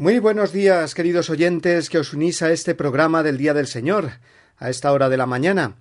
[0.00, 4.12] Muy buenos días, queridos oyentes, que os unís a este programa del Día del Señor,
[4.56, 5.76] a esta hora de la mañana.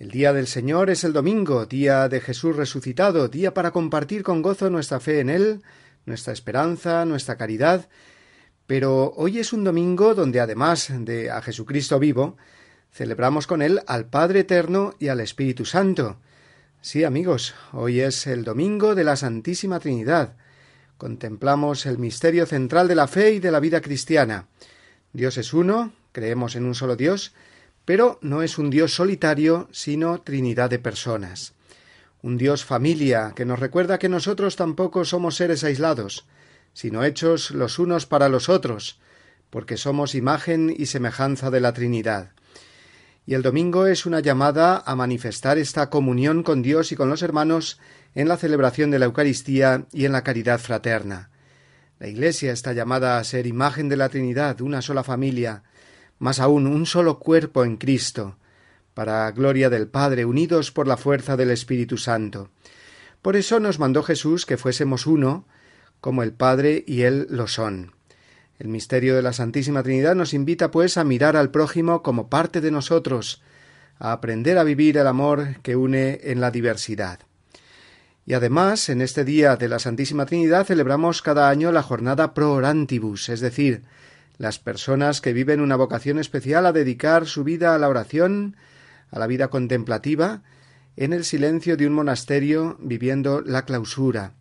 [0.00, 4.42] El Día del Señor es el domingo, día de Jesús resucitado, día para compartir con
[4.42, 5.62] gozo nuestra fe en Él,
[6.04, 7.88] nuestra esperanza, nuestra caridad.
[8.66, 12.36] Pero hoy es un domingo donde, además de a Jesucristo vivo,
[12.90, 16.18] celebramos con Él al Padre Eterno y al Espíritu Santo.
[16.80, 20.34] Sí, amigos, hoy es el domingo de la Santísima Trinidad,
[21.00, 24.48] contemplamos el misterio central de la fe y de la vida cristiana.
[25.14, 27.32] Dios es uno, creemos en un solo Dios,
[27.86, 31.54] pero no es un Dios solitario, sino Trinidad de personas.
[32.20, 36.26] Un Dios familia que nos recuerda que nosotros tampoco somos seres aislados,
[36.74, 39.00] sino hechos los unos para los otros,
[39.48, 42.32] porque somos imagen y semejanza de la Trinidad.
[43.24, 47.22] Y el domingo es una llamada a manifestar esta comunión con Dios y con los
[47.22, 47.80] hermanos
[48.14, 51.30] en la celebración de la Eucaristía y en la caridad fraterna.
[51.98, 55.62] La Iglesia está llamada a ser imagen de la Trinidad, una sola familia,
[56.18, 58.36] más aún un solo cuerpo en Cristo,
[58.94, 62.50] para gloria del Padre, unidos por la fuerza del Espíritu Santo.
[63.22, 65.46] Por eso nos mandó Jesús que fuésemos uno,
[66.00, 67.92] como el Padre y Él lo son.
[68.58, 72.60] El misterio de la Santísima Trinidad nos invita, pues, a mirar al prójimo como parte
[72.60, 73.42] de nosotros,
[73.98, 77.20] a aprender a vivir el amor que une en la diversidad.
[78.30, 82.52] Y además, en este día de la Santísima Trinidad celebramos cada año la jornada pro
[82.52, 83.82] orantibus, es decir,
[84.38, 88.56] las personas que viven una vocación especial a dedicar su vida a la oración,
[89.10, 90.42] a la vida contemplativa,
[90.96, 94.34] en el silencio de un monasterio viviendo la clausura.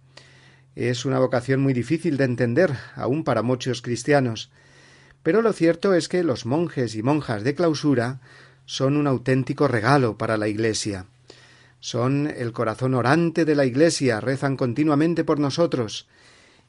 [0.75, 4.51] Es una vocación muy difícil de entender, aun para muchos cristianos.
[5.23, 8.21] Pero lo cierto es que los monjes y monjas de clausura
[8.65, 11.07] son un auténtico regalo para la Iglesia.
[11.79, 16.07] Son el corazón orante de la Iglesia, rezan continuamente por nosotros,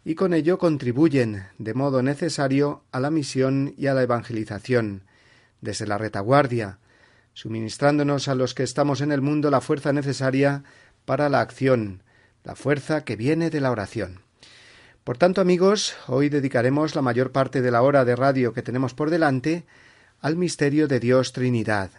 [0.04, 5.02] y con ello contribuyen de modo necesario a la misión y a la evangelización,
[5.60, 6.78] desde la retaguardia,
[7.34, 10.62] suministrándonos a los que estamos en el mundo la fuerza necesaria
[11.04, 12.02] para la acción,
[12.44, 14.20] la fuerza que viene de la oración.
[15.04, 18.94] Por tanto, amigos, hoy dedicaremos la mayor parte de la hora de radio que tenemos
[18.94, 19.64] por delante
[20.20, 21.90] al misterio de Dios Trinidad,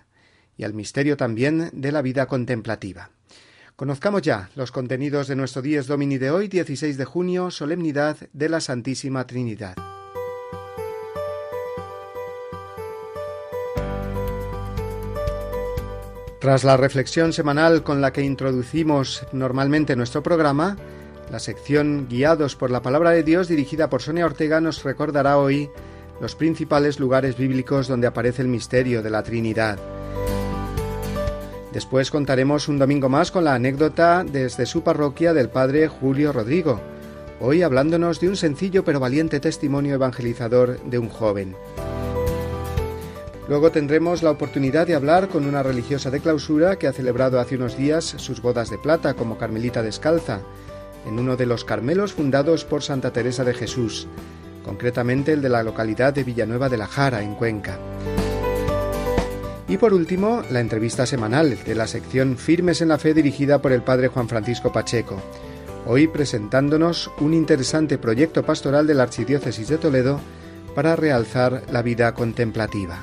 [0.57, 3.11] y al misterio también de la vida contemplativa.
[3.75, 8.49] Conozcamos ya los contenidos de nuestro Dies Domini de hoy, 16 de junio, solemnidad de
[8.49, 9.75] la Santísima Trinidad.
[16.39, 20.75] Tras la reflexión semanal con la que introducimos normalmente nuestro programa,
[21.31, 25.69] la sección Guiados por la Palabra de Dios dirigida por Sonia Ortega nos recordará hoy
[26.19, 30.00] los principales lugares bíblicos donde aparece el misterio de la Trinidad.
[31.73, 36.81] Después contaremos un domingo más con la anécdota desde su parroquia del padre Julio Rodrigo,
[37.39, 41.55] hoy hablándonos de un sencillo pero valiente testimonio evangelizador de un joven.
[43.47, 47.55] Luego tendremos la oportunidad de hablar con una religiosa de clausura que ha celebrado hace
[47.55, 50.41] unos días sus bodas de plata como Carmelita Descalza,
[51.07, 54.07] en uno de los Carmelos fundados por Santa Teresa de Jesús,
[54.63, 57.77] concretamente el de la localidad de Villanueva de la Jara, en Cuenca.
[59.71, 63.71] Y por último, la entrevista semanal de la sección Firmes en la Fe dirigida por
[63.71, 65.15] el padre Juan Francisco Pacheco,
[65.85, 70.19] hoy presentándonos un interesante proyecto pastoral de la Archidiócesis de Toledo
[70.75, 72.99] para realzar la vida contemplativa.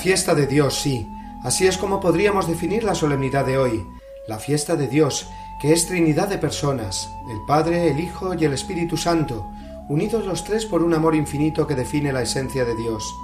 [0.00, 1.06] Fiesta de Dios, sí.
[1.44, 3.86] Así es como podríamos definir la solemnidad de hoy.
[4.26, 5.28] La fiesta de Dios,
[5.60, 9.46] que es Trinidad de personas, el Padre, el Hijo y el Espíritu Santo,
[9.90, 13.14] unidos los tres por un amor infinito que define la esencia de Dios.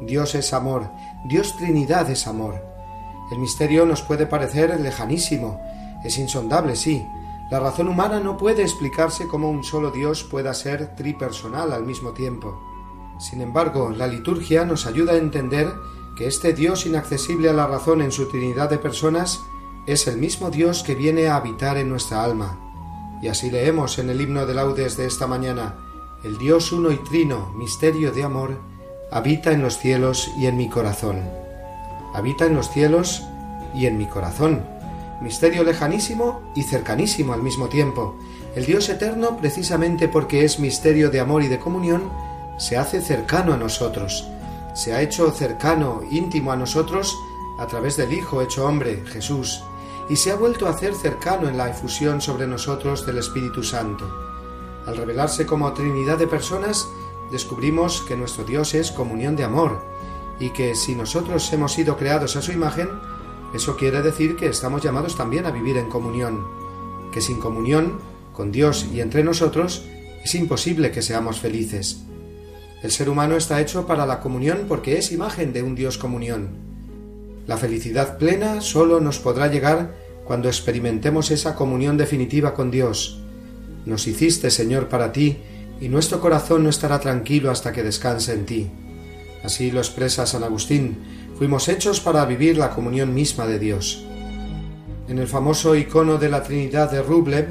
[0.00, 0.90] Dios es amor,
[1.26, 2.64] Dios Trinidad es amor.
[3.30, 5.60] El misterio nos puede parecer lejanísimo,
[6.02, 7.06] es insondable, sí.
[7.50, 12.12] La razón humana no puede explicarse cómo un solo Dios pueda ser tripersonal al mismo
[12.12, 12.58] tiempo.
[13.18, 15.68] Sin embargo, la liturgia nos ayuda a entender
[16.16, 19.40] que este Dios inaccesible a la razón en su Trinidad de personas
[19.86, 22.58] es el mismo Dios que viene a habitar en nuestra alma.
[23.22, 25.76] Y así leemos en el himno de laudes de esta mañana,
[26.24, 28.60] el Dios uno y trino, misterio de amor,
[29.10, 31.22] habita en los cielos y en mi corazón.
[32.14, 33.24] Habita en los cielos
[33.74, 34.64] y en mi corazón.
[35.20, 38.16] Misterio lejanísimo y cercanísimo al mismo tiempo.
[38.54, 42.10] El Dios eterno, precisamente porque es misterio de amor y de comunión,
[42.58, 44.26] se hace cercano a nosotros.
[44.74, 47.16] Se ha hecho cercano, íntimo a nosotros,
[47.58, 49.62] a través del Hijo hecho hombre, Jesús,
[50.08, 54.10] y se ha vuelto a hacer cercano en la efusión sobre nosotros del Espíritu Santo.
[54.86, 56.88] Al revelarse como Trinidad de personas,
[57.30, 59.84] descubrimos que nuestro Dios es comunión de amor,
[60.40, 62.88] y que si nosotros hemos sido creados a su imagen,
[63.54, 66.46] eso quiere decir que estamos llamados también a vivir en comunión,
[67.12, 67.98] que sin comunión
[68.32, 69.84] con Dios y entre nosotros
[70.24, 72.04] es imposible que seamos felices.
[72.82, 76.48] El ser humano está hecho para la comunión porque es imagen de un Dios comunión.
[77.46, 79.94] La felicidad plena solo nos podrá llegar
[80.24, 83.20] cuando experimentemos esa comunión definitiva con Dios.
[83.86, 85.38] Nos hiciste, Señor, para ti,
[85.80, 88.70] y nuestro corazón no estará tranquilo hasta que descanse en ti.
[89.44, 90.98] Así lo expresa San Agustín,
[91.36, 94.04] fuimos hechos para vivir la comunión misma de Dios.
[95.08, 97.48] En el famoso icono de la Trinidad de Rublev,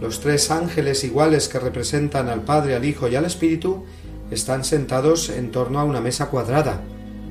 [0.00, 3.84] los tres ángeles iguales que representan al Padre, al Hijo y al Espíritu
[4.30, 6.80] están sentados en torno a una mesa cuadrada.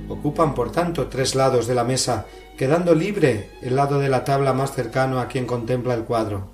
[0.10, 2.26] Ocupan, por tanto, tres lados de la mesa,
[2.58, 6.50] quedando libre el lado de la tabla más cercano a quien contempla el cuadro.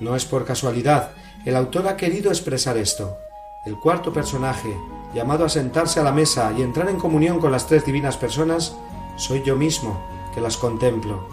[0.00, 1.12] No es por casualidad,
[1.44, 3.16] el autor ha querido expresar esto.
[3.64, 4.74] El cuarto personaje,
[5.14, 8.76] llamado a sentarse a la mesa y entrar en comunión con las tres divinas personas,
[9.16, 10.00] soy yo mismo,
[10.34, 11.28] que las contemplo.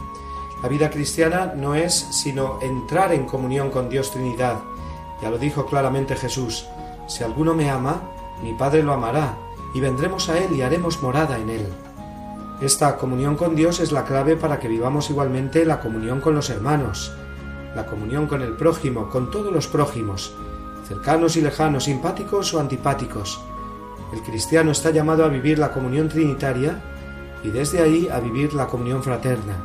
[0.61, 4.59] La vida cristiana no es sino entrar en comunión con Dios Trinidad.
[5.21, 6.67] Ya lo dijo claramente Jesús,
[7.07, 8.01] si alguno me ama,
[8.41, 9.37] mi Padre lo amará,
[9.73, 11.67] y vendremos a Él y haremos morada en Él.
[12.61, 16.49] Esta comunión con Dios es la clave para que vivamos igualmente la comunión con los
[16.49, 17.13] hermanos,
[17.75, 20.33] la comunión con el prójimo, con todos los prójimos,
[20.87, 23.39] cercanos y lejanos, simpáticos o antipáticos.
[24.11, 26.81] El cristiano está llamado a vivir la comunión trinitaria
[27.43, 29.57] y desde ahí a vivir la comunión fraterna.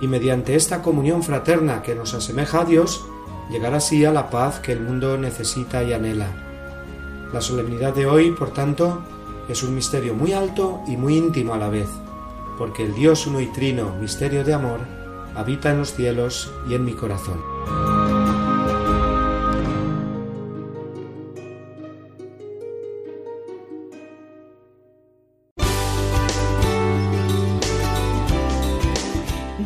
[0.00, 3.04] Y mediante esta comunión fraterna que nos asemeja a Dios,
[3.50, 6.45] llegar así a la paz que el mundo necesita y anhela.
[7.32, 9.02] La solemnidad de hoy, por tanto,
[9.48, 11.88] es un misterio muy alto y muy íntimo a la vez,
[12.56, 14.80] porque el Dios uno y trino, misterio de amor,
[15.34, 17.42] habita en los cielos y en mi corazón.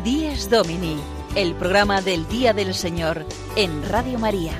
[0.03, 0.97] Días Domini,
[1.35, 3.23] el programa del Día del Señor
[3.55, 4.59] en Radio María.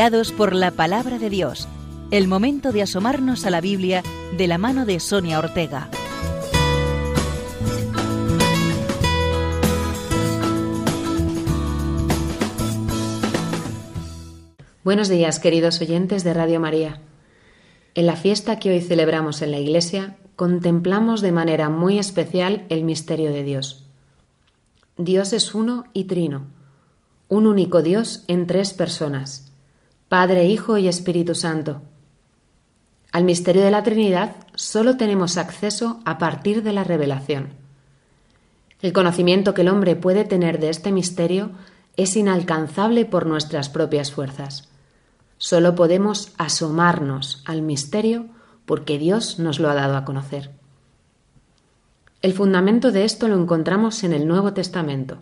[0.00, 1.68] Por la palabra de Dios,
[2.10, 4.02] el momento de asomarnos a la Biblia
[4.34, 5.90] de la mano de Sonia Ortega.
[14.82, 17.02] Buenos días, queridos oyentes de Radio María.
[17.94, 22.84] En la fiesta que hoy celebramos en la Iglesia, contemplamos de manera muy especial el
[22.84, 23.84] misterio de Dios.
[24.96, 26.46] Dios es uno y trino,
[27.28, 29.49] un único Dios en tres personas,
[30.10, 31.82] Padre, Hijo y Espíritu Santo.
[33.12, 37.50] Al misterio de la Trinidad solo tenemos acceso a partir de la revelación.
[38.82, 41.52] El conocimiento que el hombre puede tener de este misterio
[41.96, 44.68] es inalcanzable por nuestras propias fuerzas.
[45.38, 48.26] Solo podemos asomarnos al misterio
[48.66, 50.50] porque Dios nos lo ha dado a conocer.
[52.20, 55.18] El fundamento de esto lo encontramos en el Nuevo Testamento.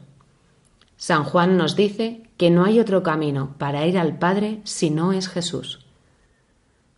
[0.98, 5.12] San Juan nos dice que no hay otro camino para ir al Padre si no
[5.12, 5.86] es Jesús.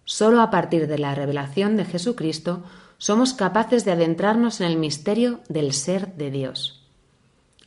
[0.05, 2.65] Solo a partir de la revelación de Jesucristo
[2.97, 6.83] somos capaces de adentrarnos en el misterio del ser de Dios.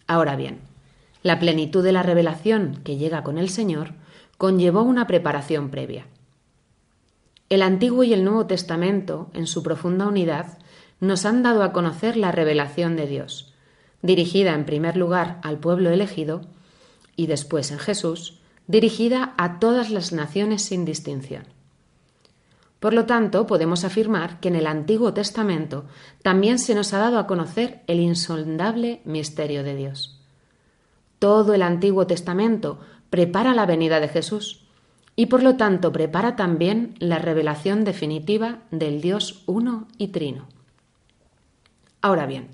[0.08, 0.62] Ahora bien,
[1.22, 3.94] la plenitud de la revelación que llega con el Señor
[4.40, 6.08] conllevó una preparación previa.
[7.48, 10.58] El Antiguo y el Nuevo Testamento, en su profunda unidad,
[11.00, 13.53] nos han dado a conocer la revelación de Dios,
[14.04, 16.42] dirigida en primer lugar al pueblo elegido
[17.16, 21.46] y después en Jesús, dirigida a todas las naciones sin distinción.
[22.80, 25.86] Por lo tanto, podemos afirmar que en el Antiguo Testamento
[26.22, 30.20] también se nos ha dado a conocer el insondable misterio de Dios.
[31.18, 32.80] Todo el Antiguo Testamento
[33.10, 34.66] prepara la venida de Jesús
[35.16, 40.48] y por lo tanto prepara también la revelación definitiva del Dios uno y trino.
[42.02, 42.50] Ahora bien,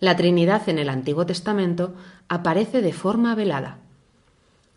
[0.00, 1.94] la Trinidad en el Antiguo Testamento
[2.28, 3.78] aparece de forma velada.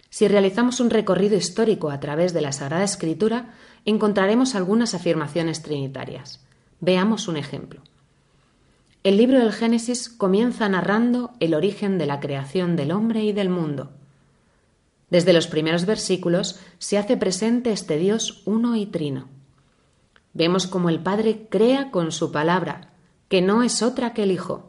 [0.09, 3.53] Si realizamos un recorrido histórico a través de la Sagrada Escritura,
[3.85, 6.43] encontraremos algunas afirmaciones trinitarias.
[6.79, 7.81] Veamos un ejemplo.
[9.03, 13.49] El libro del Génesis comienza narrando el origen de la creación del hombre y del
[13.49, 13.91] mundo.
[15.09, 19.27] Desde los primeros versículos se hace presente este Dios uno y trino.
[20.33, 22.91] Vemos cómo el Padre crea con su palabra,
[23.29, 24.66] que no es otra que el Hijo,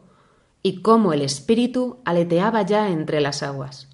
[0.61, 3.87] y cómo el Espíritu aleteaba ya entre las aguas.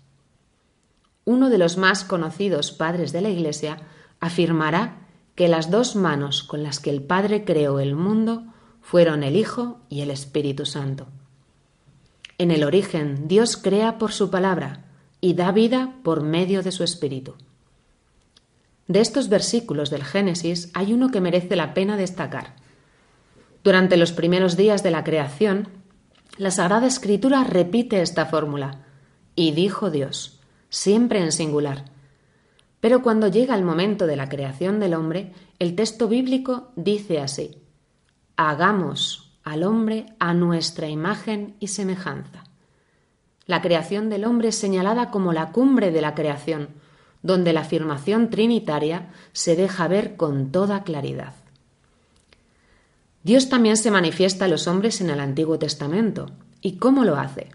[1.25, 3.79] Uno de los más conocidos padres de la Iglesia
[4.19, 8.45] afirmará que las dos manos con las que el Padre creó el mundo
[8.81, 11.07] fueron el Hijo y el Espíritu Santo.
[12.37, 14.85] En el origen Dios crea por su palabra,
[15.25, 17.33] y da vida por medio de su Espíritu.
[18.87, 22.55] De estos versículos del Génesis hay uno que merece la pena destacar.
[23.63, 25.69] Durante los primeros días de la creación,
[26.37, 28.81] la Sagrada Escritura repite esta fórmula,
[29.35, 30.39] y dijo Dios,
[30.69, 31.85] siempre en singular.
[32.81, 37.57] Pero cuando llega el momento de la creación del hombre, el texto bíblico dice así,
[38.35, 42.43] hagamos al hombre a nuestra imagen y semejanza.
[43.45, 46.69] La creación del hombre es señalada como la cumbre de la creación,
[47.23, 51.33] donde la afirmación trinitaria se deja ver con toda claridad.
[53.25, 56.31] Dios también se manifiesta a los hombres en el Antiguo Testamento.
[56.61, 57.49] ¿Y cómo lo hace?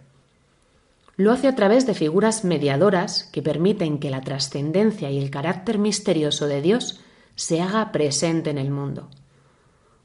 [1.16, 5.78] Lo hace a través de figuras mediadoras que permiten que la trascendencia y el carácter
[5.78, 7.00] misterioso de Dios
[7.36, 9.08] se haga presente en el mundo.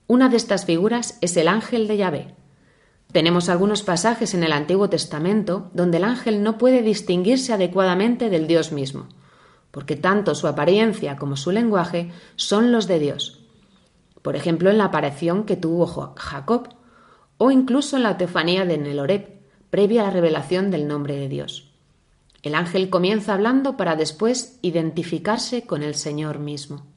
[0.07, 2.35] Una de estas figuras es el ángel de Yahvé,
[3.15, 8.45] tenemos algunos pasajes en el Antiguo Testamento donde el ángel no puede distinguirse adecuadamente del
[8.45, 9.07] Dios mismo,
[9.71, 13.44] porque tanto su apariencia como su lenguaje son los de Dios.
[14.25, 16.69] Por ejemplo, en la aparición que tuvo Jacob,
[17.37, 19.39] o incluso en la teofanía de Neloreb,
[19.69, 21.71] previa a la revelación del nombre de Dios.
[22.41, 26.87] El ángel comienza hablando para después identificarse con el Señor mismo.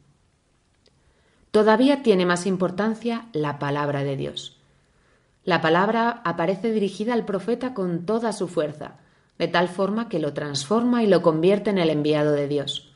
[1.50, 4.56] Todavía tiene más importancia la palabra de Dios.
[5.44, 9.00] La palabra aparece dirigida al profeta con toda su fuerza,
[9.38, 12.90] de tal forma que lo transforma y lo convierte en el enviado de Dios.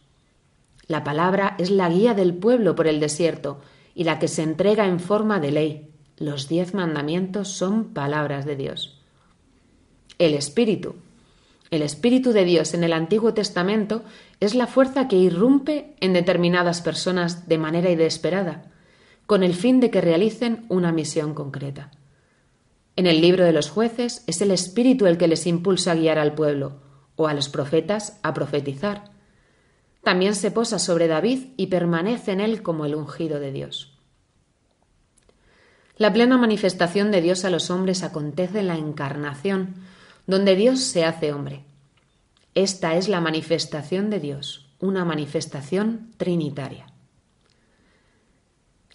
[0.86, 3.60] La palabra es la guía del pueblo por el desierto
[3.94, 5.88] y la que se entrega en forma de ley.
[6.16, 9.00] Los diez mandamientos son palabras de Dios.
[10.18, 10.94] El Espíritu.
[11.70, 14.02] El Espíritu de Dios en el Antiguo Testamento
[14.40, 18.70] es la fuerza que irrumpe en determinadas personas de manera inesperada,
[19.26, 21.90] con el fin de que realicen una misión concreta.
[22.94, 26.18] En el libro de los jueces es el Espíritu el que les impulsa a guiar
[26.18, 26.80] al pueblo,
[27.16, 29.11] o a los profetas a profetizar.
[30.02, 33.92] También se posa sobre David y permanece en él como el ungido de Dios.
[35.96, 39.74] La plena manifestación de Dios a los hombres acontece en la encarnación,
[40.26, 41.64] donde Dios se hace hombre.
[42.54, 46.86] Esta es la manifestación de Dios, una manifestación trinitaria.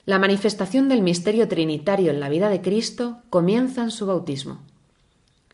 [0.06, 4.60] La manifestación del misterio trinitario en la vida de Cristo comienza en su bautismo.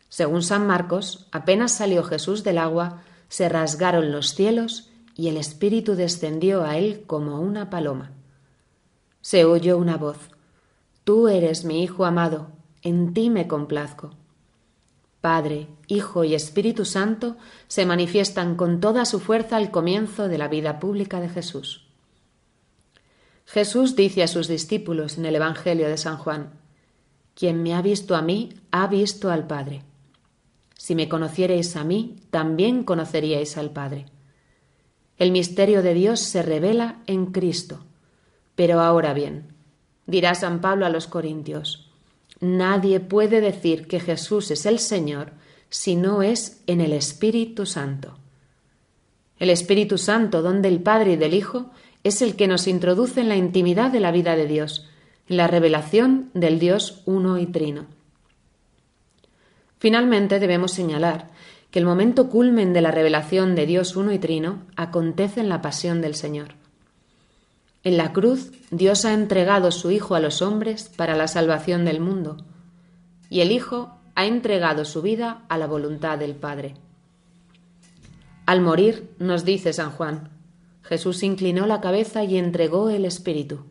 [0.08, 5.94] Según San Marcos, apenas salió Jesús del agua, se rasgaron los cielos y el Espíritu
[5.94, 8.12] descendió a él como una paloma.
[9.20, 10.18] se oyó una voz.
[11.04, 12.48] Tú eres mi Hijo amado,
[12.82, 14.10] en ti me complazco.
[15.22, 20.48] Padre, Hijo y Espíritu Santo se manifiestan con toda su fuerza al comienzo de la
[20.48, 21.86] vida pública de Jesús.
[23.46, 26.50] Jesús dice a sus discípulos en el Evangelio de San Juan,
[27.34, 29.82] Quien me ha visto a mí, ha visto al Padre.
[30.76, 34.06] Si me conocierais a mí, también conoceríais al Padre.
[35.18, 37.84] El misterio de Dios se revela en Cristo.
[38.54, 39.48] Pero ahora bien,
[40.06, 41.90] dirá San Pablo a los Corintios,
[42.40, 45.32] nadie puede decir que Jesús es el Señor
[45.70, 48.18] si no es en el Espíritu Santo.
[49.38, 51.70] El Espíritu Santo, donde el Padre y del Hijo,
[52.04, 54.88] es el que nos introduce en la intimidad de la vida de Dios,
[55.28, 57.86] en la revelación del Dios uno y trino.
[59.78, 61.30] Finalmente debemos señalar
[61.74, 65.60] que el momento culmen de la revelación de Dios uno y trino acontece en la
[65.60, 66.54] pasión del Señor.
[67.82, 71.98] En la cruz Dios ha entregado su Hijo a los hombres para la salvación del
[71.98, 72.36] mundo,
[73.28, 76.76] y el Hijo ha entregado su vida a la voluntad del Padre.
[78.46, 80.30] Al morir, nos dice San Juan,
[80.82, 83.64] Jesús inclinó la cabeza y entregó el Espíritu.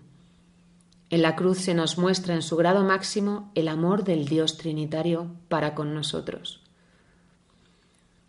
[1.10, 5.28] En la cruz se nos muestra en su grado máximo el amor del Dios Trinitario
[5.48, 6.63] para con nosotros.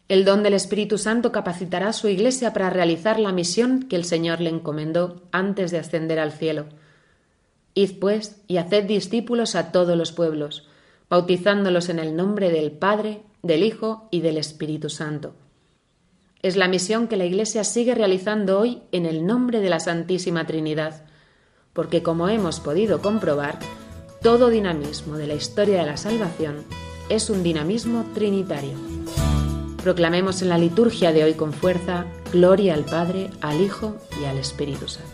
[0.07, 4.05] El don del Espíritu Santo capacitará a su Iglesia para realizar la misión que el
[4.05, 6.67] Señor le encomendó antes de ascender al cielo.
[7.73, 10.69] Id pues y haced discípulos a todos los pueblos,
[11.09, 15.35] bautizándolos en el nombre del Padre, del Hijo y del Espíritu Santo.
[16.43, 20.47] Es la misión que la Iglesia sigue realizando hoy en el nombre de la Santísima
[20.47, 21.07] Trinidad,
[21.73, 23.59] porque como hemos podido comprobar,
[24.21, 26.65] todo dinamismo de la historia de la salvación
[27.09, 28.94] es un dinamismo trinitario.
[29.85, 34.39] Proclamemos en la liturgia de hoy con fuerza, gloria al Padre, al Hijo y al
[34.39, 35.11] Espíritu Santo.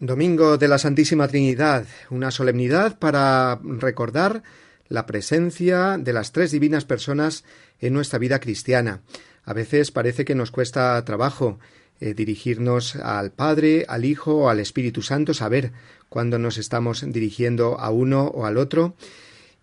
[0.00, 4.42] Domingo de la Santísima Trinidad, una solemnidad para recordar
[4.88, 7.44] la presencia de las tres divinas personas
[7.78, 9.02] en nuestra vida cristiana.
[9.44, 11.60] A veces parece que nos cuesta trabajo
[12.00, 15.72] eh, dirigirnos al Padre, al Hijo al Espíritu Santo, saber
[16.08, 18.96] cuándo nos estamos dirigiendo a uno o al otro.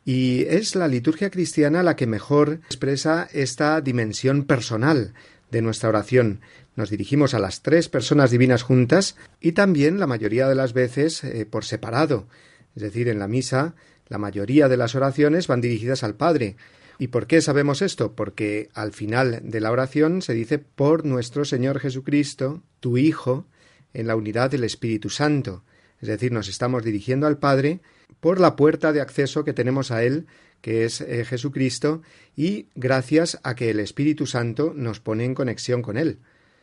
[0.05, 5.13] Y es la liturgia cristiana la que mejor expresa esta dimensión personal
[5.51, 6.41] de nuestra oración.
[6.75, 11.23] Nos dirigimos a las tres personas divinas juntas y también la mayoría de las veces
[11.23, 12.27] eh, por separado.
[12.75, 13.75] Es decir, en la misa
[14.09, 16.55] la mayoría de las oraciones van dirigidas al Padre,
[16.99, 18.15] ¿Y por qué sabemos esto?
[18.15, 23.45] Porque al final de la oración se dice por nuestro Señor Jesucristo, tu Hijo,
[23.93, 25.63] en la unidad del Espíritu Santo.
[26.01, 27.81] Es decir, nos estamos dirigiendo al Padre
[28.19, 30.25] por la puerta de acceso que tenemos a Él,
[30.61, 32.01] que es eh, Jesucristo,
[32.35, 36.19] y gracias a que el Espíritu Santo nos pone en conexión con Él.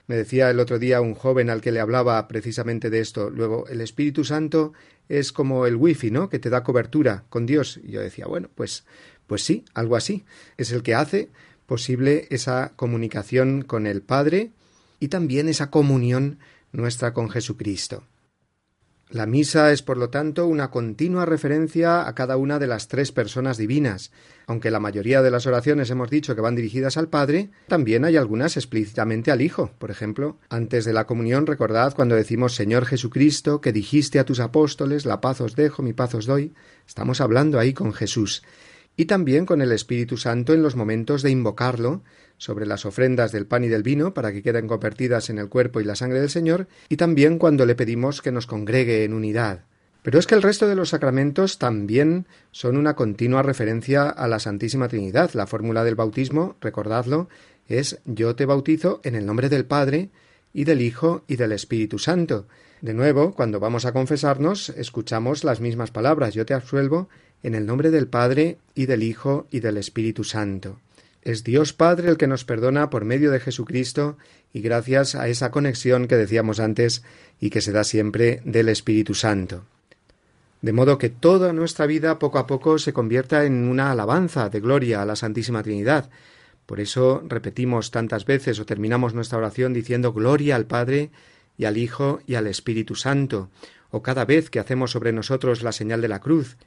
[0.07, 3.31] Me decía el otro día un joven al que le hablaba precisamente de esto.
[3.31, 4.73] Luego, el Espíritu Santo
[5.09, 6.29] es como el wifi, ¿no?
[6.29, 7.81] Que te da cobertura con Dios.
[7.83, 8.85] Y yo decía, bueno, pues
[9.27, 10.25] pues sí, algo así.
[10.57, 11.31] Es el que hace
[11.67, 14.53] posible esa comunicación con el Padre
[15.01, 16.39] y también esa comunión
[16.73, 18.05] nuestra con Jesucristo.
[19.11, 23.13] La misa es, por lo tanto, una continua referencia a cada una de las tres
[23.13, 24.11] personas divinas.
[24.47, 28.17] Aunque la mayoría de las oraciones hemos dicho que van dirigidas al Padre, también hay
[28.17, 29.71] algunas explícitamente al Hijo.
[29.79, 34.41] Por ejemplo, antes de la comunión recordad cuando decimos Señor Jesucristo, que dijiste a tus
[34.41, 36.55] apóstoles, la paz os dejo, mi paz os doy.
[36.87, 38.43] Estamos hablando ahí con Jesús
[38.97, 42.03] y también con el Espíritu Santo en los momentos de invocarlo
[42.39, 45.81] sobre las ofrendas del pan y del vino para que queden convertidas en el cuerpo
[45.81, 49.65] y la sangre del Señor, y también cuando le pedimos que nos congregue en unidad.
[50.03, 54.39] Pero es que el resto de los sacramentos también son una continua referencia a la
[54.39, 55.31] Santísima Trinidad.
[55.33, 57.31] La fórmula del bautismo, recordadlo,
[57.69, 60.11] es yo te bautizo en el nombre del Padre
[60.53, 62.47] y del Hijo y del Espíritu Santo.
[62.83, 67.09] De nuevo, cuando vamos a confesarnos, escuchamos las mismas palabras yo te absuelvo
[67.43, 70.81] en el nombre del Padre y del Hijo y del Espíritu Santo.
[71.25, 74.19] Es Dios Padre el que nos perdona por medio de Jesucristo
[74.53, 77.03] y gracias a esa conexión que decíamos antes
[77.41, 79.65] y que se da siempre del Espíritu Santo.
[80.61, 84.61] De modo que toda nuestra vida poco a poco se convierta en una alabanza de
[84.61, 86.11] gloria a la Santísima Trinidad.
[86.67, 91.11] Por eso repetimos tantas veces o terminamos nuestra oración diciendo gloria al Padre
[91.57, 93.49] y al Hijo y al Espíritu Santo,
[93.91, 96.59] o cada vez que hacemos sobre nosotros la señal de la cruz,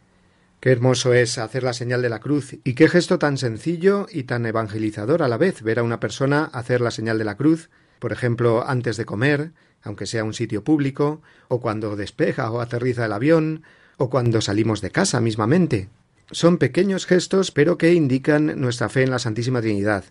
[0.60, 4.24] Qué hermoso es hacer la señal de la cruz y qué gesto tan sencillo y
[4.24, 7.70] tan evangelizador a la vez ver a una persona hacer la señal de la cruz,
[8.00, 9.52] por ejemplo, antes de comer,
[9.84, 13.63] aunque sea un sitio público, o cuando despeja o aterriza el avión,
[13.98, 15.89] o cuando salimos de casa mismamente.
[16.32, 20.06] Son pequeños gestos, pero que indican nuestra fe en la Santísima Trinidad.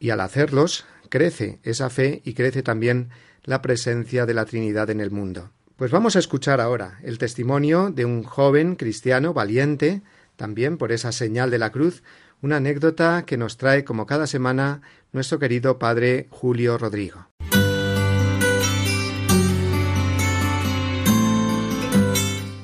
[0.00, 3.10] Y al hacerlos, crece esa fe y crece también
[3.44, 5.50] la presencia de la Trinidad en el mundo.
[5.76, 10.02] Pues vamos a escuchar ahora el testimonio de un joven cristiano valiente,
[10.36, 12.04] también por esa señal de la cruz,
[12.40, 17.26] una anécdota que nos trae como cada semana nuestro querido padre Julio Rodrigo.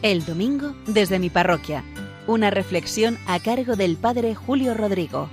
[0.02, 1.82] El domingo desde mi parroquia.
[2.28, 5.28] Una reflexión a cargo del padre Julio Rodrigo.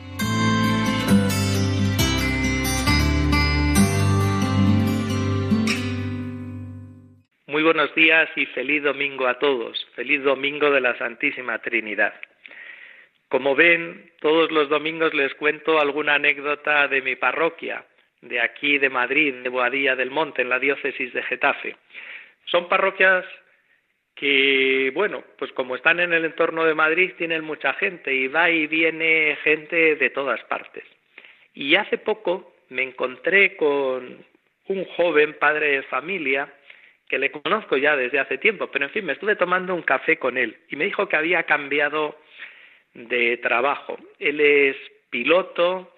[7.49, 9.87] Muy buenos días y feliz domingo a todos.
[9.95, 12.13] Feliz domingo de la Santísima Trinidad.
[13.29, 17.85] Como ven, todos los domingos les cuento alguna anécdota de mi parroquia,
[18.19, 21.77] de aquí de Madrid, de Boadilla del Monte, en la diócesis de Getafe.
[22.43, 23.23] Son parroquias
[24.13, 28.49] que, bueno, pues como están en el entorno de Madrid, tienen mucha gente y va
[28.49, 30.83] y viene gente de todas partes.
[31.53, 34.25] Y hace poco me encontré con
[34.67, 36.53] un joven padre de familia
[37.07, 40.17] que le conozco ya desde hace tiempo, pero en fin, me estuve tomando un café
[40.17, 42.19] con él y me dijo que había cambiado
[42.93, 43.97] de trabajo.
[44.19, 44.75] Él es
[45.09, 45.93] piloto,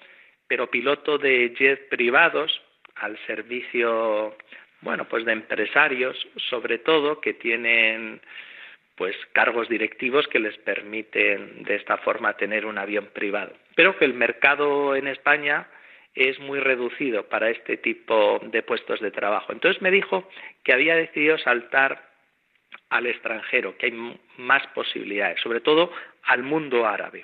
[0.47, 2.61] pero piloto de jet privados
[2.95, 4.35] al servicio
[4.81, 6.15] bueno, pues de empresarios,
[6.49, 8.21] sobre todo, que tienen
[8.95, 13.53] pues cargos directivos que les permiten de esta forma tener un avión privado.
[13.75, 15.67] Pero que el mercado en España
[16.19, 19.53] es muy reducido para este tipo de puestos de trabajo.
[19.53, 20.29] Entonces me dijo
[20.63, 22.09] que había decidido saltar
[22.89, 27.23] al extranjero, que hay más posibilidades, sobre todo al mundo árabe.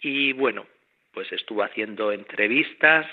[0.00, 0.66] Y bueno,
[1.12, 3.06] pues estuvo haciendo entrevistas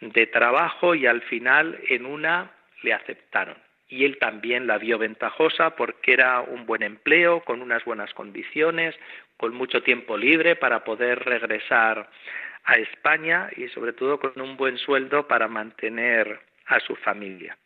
[0.00, 2.50] de trabajo y al final en una
[2.82, 3.56] le aceptaron.
[3.88, 8.96] Y él también la vio ventajosa porque era un buen empleo, con unas buenas condiciones,
[9.36, 12.08] con mucho tiempo libre para poder regresar
[12.64, 17.56] a España y sobre todo con un buen sueldo para mantener a su familia.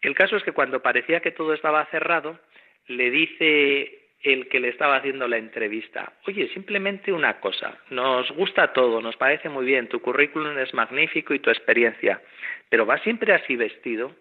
[0.00, 2.38] El caso es que cuando parecía que todo estaba cerrado,
[2.86, 8.72] le dice el que le estaba haciendo la entrevista, oye, simplemente una cosa, nos gusta
[8.72, 12.20] todo, nos parece muy bien, tu currículum es magnífico y tu experiencia,
[12.68, 14.14] pero ¿vas siempre así vestido?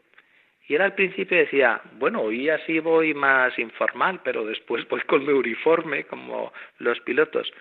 [0.68, 5.26] Y él al principio decía, bueno, hoy así voy más informal, pero después voy con
[5.26, 7.52] mi uniforme, como los pilotos.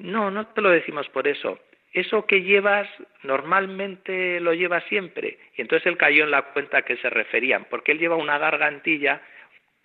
[0.00, 1.58] No, no te lo decimos por eso.
[1.92, 2.88] Eso que llevas
[3.22, 5.38] normalmente lo llevas siempre.
[5.56, 9.22] Y entonces él cayó en la cuenta que se referían, porque él lleva una gargantilla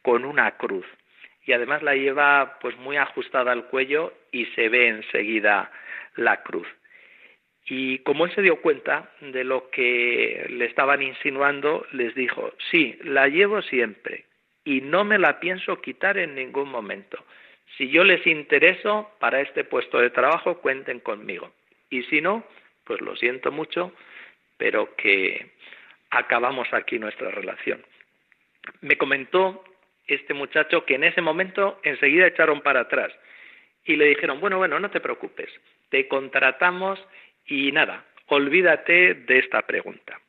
[0.02, 0.86] con una cruz
[1.46, 5.72] y además la lleva pues muy ajustada al cuello y se ve enseguida
[6.16, 6.68] la cruz.
[7.68, 12.98] Y como él se dio cuenta de lo que le estaban insinuando, les dijo, sí,
[13.04, 14.26] la llevo siempre
[14.64, 17.24] y no me la pienso quitar en ningún momento.
[17.78, 21.52] Si yo les intereso para este puesto de trabajo, cuenten conmigo.
[21.90, 22.46] Y si no,
[22.86, 23.92] pues lo siento mucho,
[24.58, 25.52] pero que
[26.10, 27.84] acabamos aquí nuestra relación.
[28.82, 29.64] Me comentó
[30.08, 33.12] este muchacho que en ese momento enseguida echaron para atrás
[33.84, 35.50] y le dijeron, bueno, bueno, no te preocupes,
[35.90, 37.00] te contratamos
[37.46, 40.20] y nada, olvídate de esta pregunta.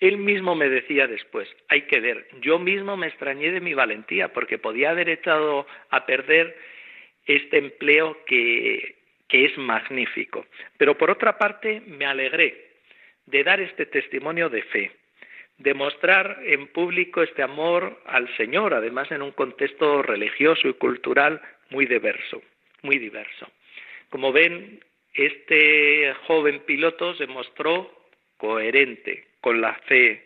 [0.00, 4.32] Él mismo me decía después, hay que ver, yo mismo me extrañé de mi valentía
[4.32, 6.56] porque podía haber echado a perder
[7.26, 8.96] este empleo que,
[9.28, 10.46] es magnífico.
[10.78, 12.70] Pero por otra parte me alegré
[13.26, 14.92] de dar este testimonio de fe,
[15.58, 21.84] demostrar en público este amor al Señor, además en un contexto religioso y cultural muy
[21.84, 22.40] diverso,
[22.82, 23.50] muy diverso.
[24.08, 24.80] Como ven,
[25.12, 27.92] este joven piloto se mostró
[28.38, 30.24] coherente con la fe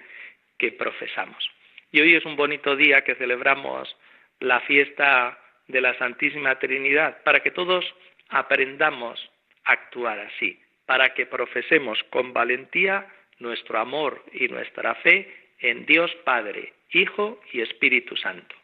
[0.59, 1.51] que profesamos.
[1.91, 3.97] Y hoy es un bonito día que celebramos
[4.41, 7.85] la fiesta de la Santísima Trinidad para que todos
[8.29, 9.31] aprendamos
[9.65, 13.07] a actuar así, para que profesemos con valentía
[13.39, 18.55] nuestro amor y nuestra fe en Dios Padre, Hijo y Espíritu Santo,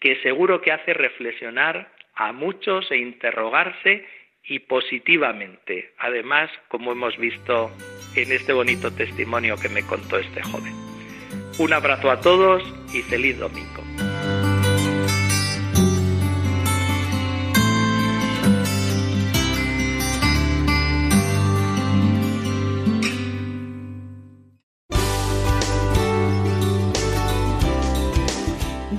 [0.00, 4.06] que seguro que hace reflexionar a muchos e interrogarse
[4.48, 7.70] y positivamente, además, como hemos visto
[8.16, 10.74] en este bonito testimonio que me contó este joven.
[11.58, 12.62] Un abrazo a todos
[12.94, 13.82] y feliz domingo.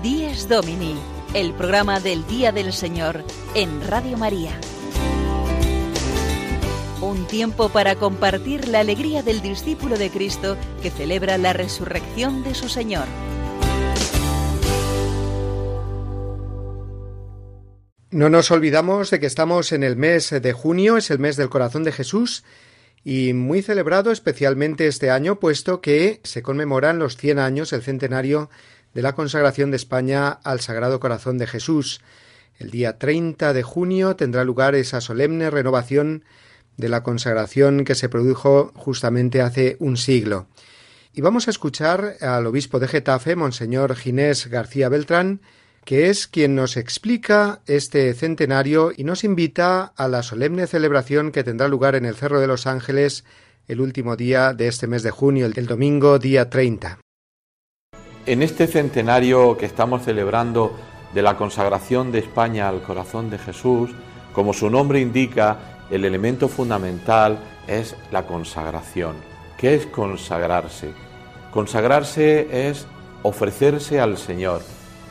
[0.04, 0.96] 10 Domini,
[1.34, 3.24] el programa del Día del Señor
[3.56, 4.52] en Radio María.
[7.02, 12.54] Un tiempo para compartir la alegría del discípulo de Cristo que celebra la resurrección de
[12.54, 13.06] su Señor.
[18.12, 21.48] No nos olvidamos de que estamos en el mes de junio, es el mes del
[21.48, 22.44] corazón de Jesús,
[23.06, 28.50] y muy celebrado especialmente este año, puesto que se conmemoran los cien años, el centenario
[28.94, 32.02] de la consagración de España al Sagrado Corazón de Jesús.
[32.58, 36.26] El día 30 de junio tendrá lugar esa solemne renovación
[36.80, 40.48] de la consagración que se produjo justamente hace un siglo.
[41.14, 45.42] Y vamos a escuchar al obispo de Getafe, Monseñor Ginés García Beltrán,
[45.84, 51.44] que es quien nos explica este centenario y nos invita a la solemne celebración que
[51.44, 53.26] tendrá lugar en el Cerro de los Ángeles
[53.68, 57.00] el último día de este mes de junio, el domingo día 30.
[58.26, 60.78] En este centenario que estamos celebrando
[61.14, 63.92] de la consagración de España al corazón de Jesús,
[64.34, 69.16] como su nombre indica, el elemento fundamental es la consagración.
[69.58, 70.92] ¿Qué es consagrarse?
[71.52, 72.86] Consagrarse es
[73.24, 74.62] ofrecerse al Señor.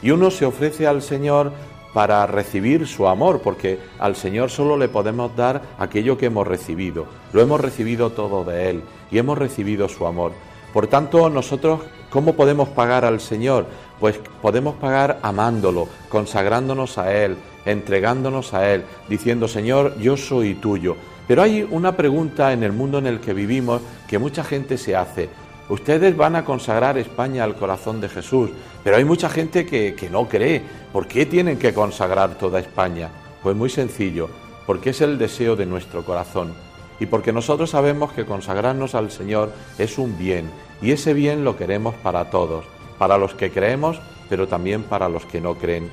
[0.02, 1.52] Y uno se ofrece al Señor
[1.92, 7.06] para recibir su amor, porque al Señor solo le podemos dar aquello que hemos recibido.
[7.32, 10.32] Lo hemos recibido todo de Él y hemos recibido su amor.
[10.72, 13.66] Por tanto, nosotros, ¿cómo podemos pagar al Señor?
[13.98, 17.36] Pues podemos pagar amándolo, consagrándonos a Él,
[17.70, 20.96] entregándonos a Él, diciendo, Señor, yo soy tuyo.
[21.26, 24.96] Pero hay una pregunta en el mundo en el que vivimos que mucha gente se
[24.96, 25.28] hace.
[25.68, 28.50] Ustedes van a consagrar España al corazón de Jesús,
[28.82, 30.62] pero hay mucha gente que, que no cree.
[30.92, 33.10] ¿Por qué tienen que consagrar toda España?
[33.42, 34.30] Pues muy sencillo,
[34.66, 36.54] porque es el deseo de nuestro corazón
[37.00, 40.50] y porque nosotros sabemos que consagrarnos al Señor es un bien
[40.82, 42.64] y ese bien lo queremos para todos,
[42.98, 45.90] para los que creemos, pero también para los que no creen.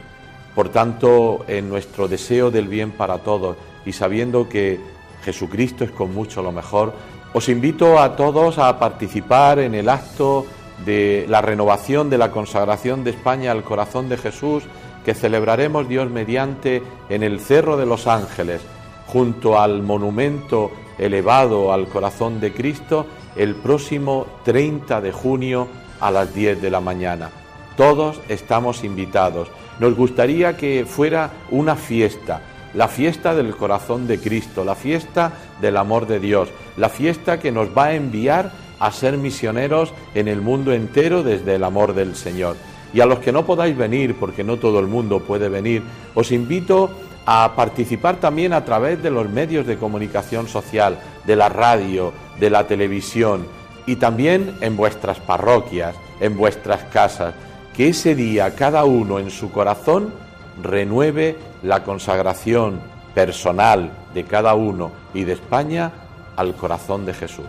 [0.56, 4.80] Por tanto, en nuestro deseo del bien para todos y sabiendo que
[5.24, 6.94] Jesucristo es con mucho lo mejor,
[7.34, 10.46] os invito a todos a participar en el acto
[10.86, 14.64] de la renovación de la consagración de España al corazón de Jesús
[15.04, 18.62] que celebraremos Dios mediante en el Cerro de los Ángeles,
[19.08, 25.68] junto al monumento elevado al corazón de Cristo, el próximo 30 de junio
[26.00, 27.30] a las 10 de la mañana.
[27.78, 29.50] Todos estamos invitados.
[29.80, 32.42] Nos gustaría que fuera una fiesta,
[32.74, 37.52] la fiesta del corazón de Cristo, la fiesta del amor de Dios, la fiesta que
[37.52, 42.16] nos va a enviar a ser misioneros en el mundo entero desde el amor del
[42.16, 42.58] Señor.
[42.94, 45.84] Y a los que no podáis venir, porque no todo el mundo puede venir,
[46.14, 46.92] os invito
[47.26, 52.50] a participar también a través de los medios de comunicación social, de la radio, de
[52.50, 53.48] la televisión
[53.86, 57.34] y también en vuestras parroquias, en vuestras casas,
[57.76, 60.14] que ese día cada uno en su corazón
[60.62, 62.80] renueve la consagración
[63.14, 65.92] personal de cada uno y de España
[66.38, 67.46] al corazón de Jesús.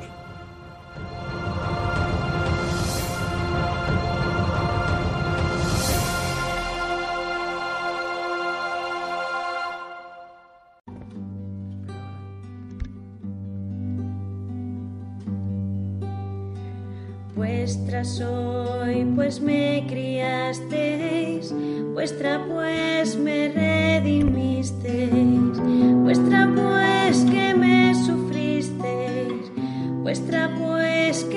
[19.15, 21.55] Pues me criasteis,
[21.93, 25.11] vuestra pues me redimisteis,
[26.03, 29.51] vuestra pues que me sufristeis,
[30.03, 31.36] vuestra pues que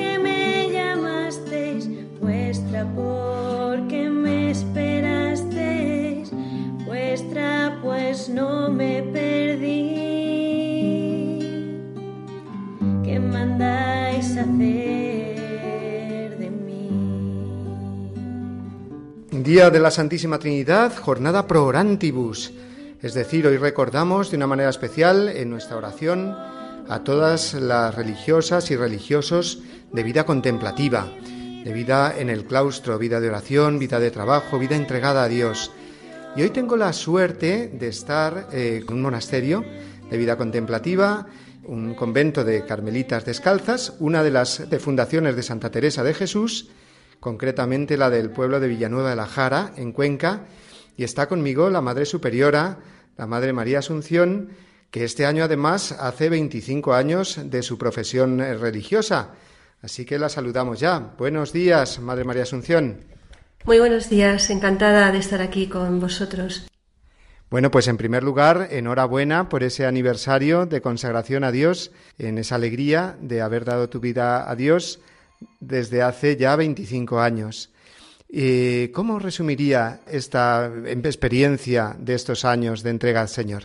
[19.50, 22.54] Día de la Santísima Trinidad, jornada pro orantibus.
[23.02, 26.36] Es decir, hoy recordamos de una manera especial en nuestra oración
[26.88, 31.12] a todas las religiosas y religiosos de vida contemplativa,
[31.64, 35.72] de vida en el claustro, vida de oración, vida de trabajo, vida entregada a Dios.
[36.36, 39.66] Y hoy tengo la suerte de estar eh, en un monasterio
[40.12, 41.26] de vida contemplativa,
[41.64, 46.70] un convento de carmelitas descalzas, una de las fundaciones de Santa Teresa de Jesús,
[47.20, 50.46] concretamente la del pueblo de Villanueva de la Jara, en Cuenca,
[50.96, 52.80] y está conmigo la Madre Superiora,
[53.18, 54.50] la Madre María Asunción,
[54.92, 59.32] que este año además hace 25 años de su profesión religiosa.
[59.82, 61.00] Así que la saludamos ya.
[61.18, 63.06] Buenos días, Madre María Asunción.
[63.66, 66.68] Muy buenos días, encantada de estar aquí con vosotros.
[67.50, 72.56] Bueno, pues en primer lugar, enhorabuena por ese aniversario de consagración a Dios, en esa
[72.56, 75.00] alegría de haber dado tu vida a Dios
[75.60, 77.72] desde hace ya 25 años.
[78.28, 83.64] ¿Y ¿Cómo resumiría esta experiencia de estos años de entrega al Señor?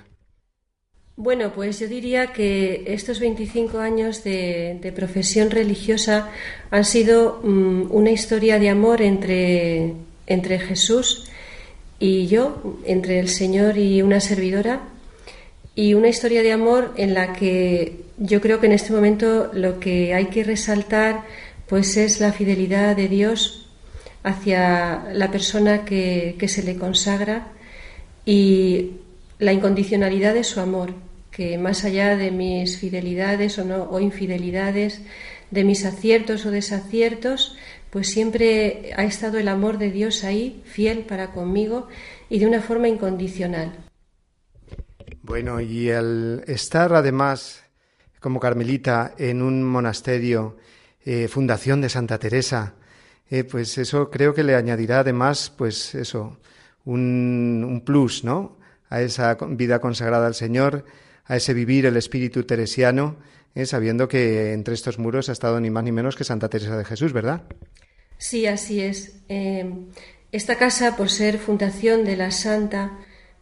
[1.16, 6.30] Bueno, pues yo diría que estos 25 años de, profesión religiosa
[6.70, 9.92] han sido mm, una historia de amor entre,
[10.26, 11.30] entre Jesús
[12.00, 14.80] y yo, entre el Señor y una servidora,
[15.76, 19.78] y una historia de amor en la que yo creo que en este momento lo
[19.78, 21.22] que hay que resaltar
[21.68, 23.68] pues es la fidelidad de Dios
[24.22, 27.48] hacia la persona que, que se le consagra
[28.24, 28.92] y
[29.38, 30.94] la incondicionalidad de su amor,
[31.30, 35.02] que más allá de mis fidelidades o, no, o infidelidades,
[35.50, 37.56] de mis aciertos o desaciertos,
[37.90, 41.88] pues siempre ha estado el amor de Dios ahí, fiel para conmigo
[42.28, 43.72] y de una forma incondicional.
[45.22, 47.64] Bueno, y al estar además
[48.20, 50.56] como carmelita en un monasterio,
[51.04, 52.74] eh, fundación de Santa Teresa,
[53.30, 56.38] eh, pues eso creo que le añadirá además, pues eso,
[56.84, 58.58] un, plus, ¿no?
[58.90, 60.84] A esa vida consagrada al Señor,
[61.24, 63.16] a ese vivir el espíritu teresiano,
[63.54, 66.76] eh, sabiendo que entre estos muros ha estado ni más ni menos que Santa Teresa
[66.76, 67.42] de Jesús, ¿verdad?
[68.18, 69.16] Sí, así es.
[69.28, 69.68] Eh,
[70.30, 72.98] esta casa, por ser fundación de la Santa,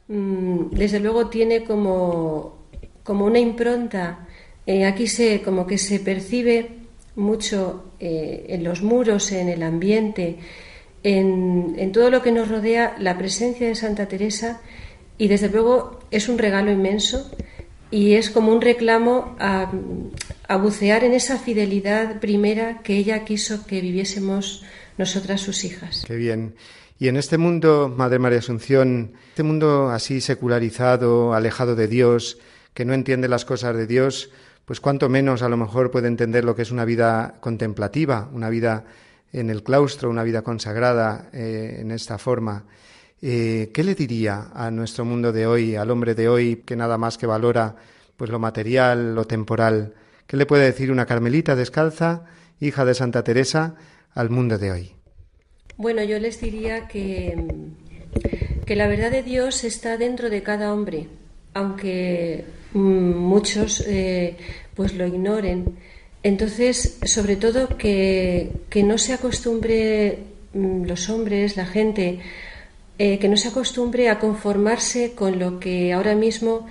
[0.09, 2.67] mm, desde luego tiene como,
[3.03, 4.29] como una impronta.
[4.87, 6.82] Aquí se, como que se percibe
[7.17, 10.39] mucho eh, en los muros, en el ambiente,
[11.03, 14.61] en, en todo lo que nos rodea, la presencia de Santa Teresa
[15.19, 17.31] y desde luego es un regalo inmenso
[17.91, 19.71] y es como un reclamo a,
[20.49, 24.65] a, bucear en esa fidelidad primera que ella quiso que viviésemos
[24.97, 26.05] nosotras sus hijas.
[26.07, 26.55] Qué bien.
[26.99, 32.39] Y en este mundo, Madre María Asunción, este mundo así secularizado, alejado de Dios,
[32.75, 34.31] que no entiende las cosas de Dios,
[34.65, 38.49] pues cuánto menos a lo mejor puede entender lo que es una vida contemplativa, una
[38.49, 38.85] vida
[39.33, 42.65] en el claustro, una vida consagrada eh, en esta forma.
[43.21, 46.99] Eh, ¿Qué le diría a nuestro mundo de hoy, al hombre de hoy, que nada
[46.99, 47.77] más que valora
[48.17, 49.95] pues lo material, lo temporal?
[50.27, 52.25] ¿Qué le puede decir una carmelita descalza,
[52.61, 53.75] hija de Santa Teresa,
[54.15, 54.95] al mundo de hoy?
[55.77, 57.47] Bueno, yo les diría que,
[58.67, 61.09] que la verdad de Dios está dentro de cada hombre,
[61.55, 64.37] aunque mm, muchos eh,
[64.75, 65.77] pues lo ignoren.
[66.23, 70.19] Entonces, sobre todo que, que no se acostumbre
[70.55, 72.21] mm, los hombres, la gente,
[72.99, 76.67] eh, que no se acostumbre a conformarse con lo que ahora mismo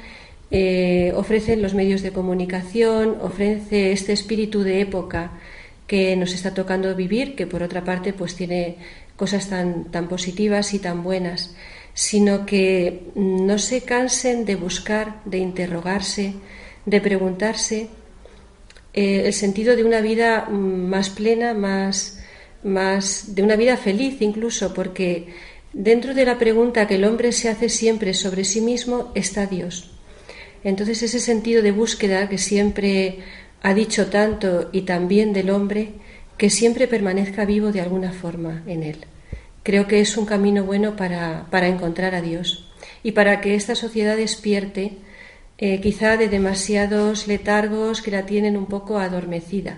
[0.52, 5.32] eh, ofrecen los medios de comunicación, ofrece este espíritu de época
[5.88, 8.78] que nos está tocando vivir, que por otra parte pues tiene
[9.16, 11.54] cosas tan, tan positivas y tan buenas,
[11.94, 16.34] sino que no se cansen de buscar, de interrogarse,
[16.86, 17.90] de preguntarse
[18.94, 22.20] eh, el sentido de una vida más plena, más,
[22.64, 25.28] más, de una vida feliz incluso, porque
[25.74, 29.92] Dentro de la pregunta que el hombre se hace siempre sobre sí mismo está Dios.
[30.66, 33.20] Entonces ese sentido de búsqueda que siempre
[33.62, 35.94] ha dicho tanto y también del hombre,
[36.38, 38.98] que siempre permanezca vivo de alguna forma en él.
[39.64, 42.72] Creo que es un camino bueno para, para encontrar a Dios
[43.04, 44.98] y para que esta sociedad despierte
[45.58, 49.78] eh, quizá de demasiados letargos que la tienen un poco adormecida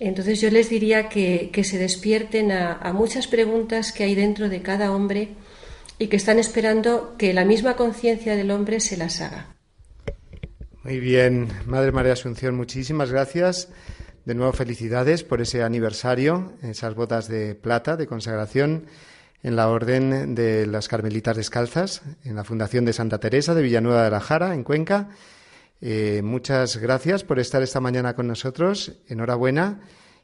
[0.00, 4.48] entonces yo les diría que, que se despierten a, a, muchas preguntas que hay dentro
[4.48, 5.28] de cada hombre
[5.98, 9.54] y que están esperando que la misma conciencia del hombre se las haga.
[10.82, 13.68] Muy bien, Madre María Asunción, muchísimas gracias.
[14.30, 18.86] De nuevo felicidades por ese aniversario, esas botas de plata de consagración
[19.42, 24.04] en la Orden de las Carmelitas Descalzas, en la Fundación de Santa Teresa de Villanueva
[24.04, 25.08] de la Jara, en Cuenca.
[25.80, 28.92] Eh, muchas gracias por estar esta mañana con nosotros.
[29.08, 29.80] Enhorabuena.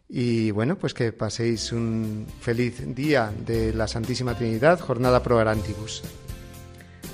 [0.09, 6.05] Y bueno, pues que paséis un feliz día de la Santísima Trinidad, jornada pro Arantibus.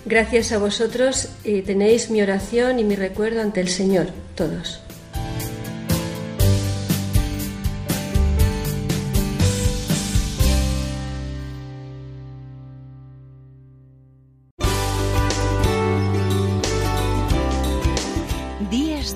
[0.05, 4.82] Gracias a vosotros y tenéis mi oración y mi recuerdo ante el Señor, todos.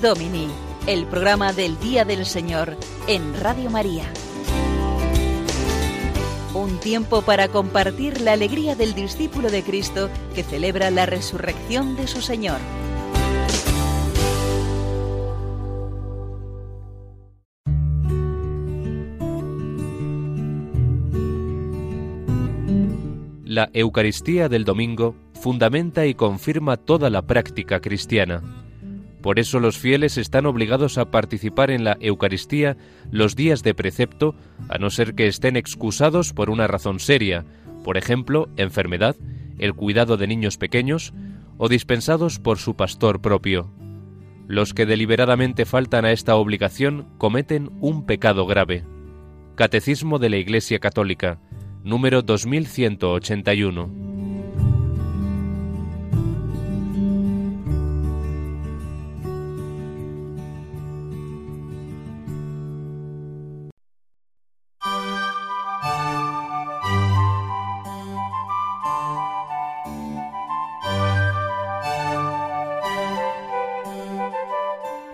[0.01, 0.47] Domini,
[0.85, 2.77] el programa del Día del Señor
[3.07, 4.03] en Radio María.
[6.53, 12.07] Un tiempo para compartir la alegría del discípulo de Cristo que celebra la resurrección de
[12.07, 12.59] su Señor.
[23.43, 28.66] La Eucaristía del Domingo fundamenta y confirma toda la práctica cristiana.
[29.27, 32.77] Por eso los fieles están obligados a participar en la Eucaristía
[33.11, 34.35] los días de precepto,
[34.69, 37.43] a no ser que estén excusados por una razón seria,
[37.83, 39.17] por ejemplo, enfermedad,
[39.59, 41.13] el cuidado de niños pequeños
[41.57, 43.69] o dispensados por su pastor propio.
[44.47, 48.85] Los que deliberadamente faltan a esta obligación cometen un pecado grave.
[49.55, 51.41] Catecismo de la Iglesia Católica,
[51.83, 54.06] número 2181.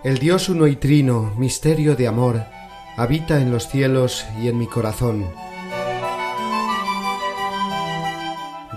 [0.04, 2.43] El Dios uno y trino, misterio de amor,
[2.97, 5.26] habita en los cielos y en mi corazón.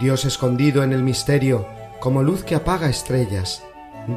[0.00, 1.66] Dios escondido en el misterio,
[1.98, 3.64] como luz que apaga estrellas,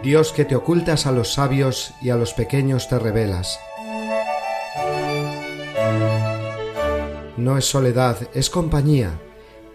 [0.03, 3.60] Dios que te ocultas a los sabios y a los pequeños te revelas.
[7.38, 9.20] No es soledad, es compañía,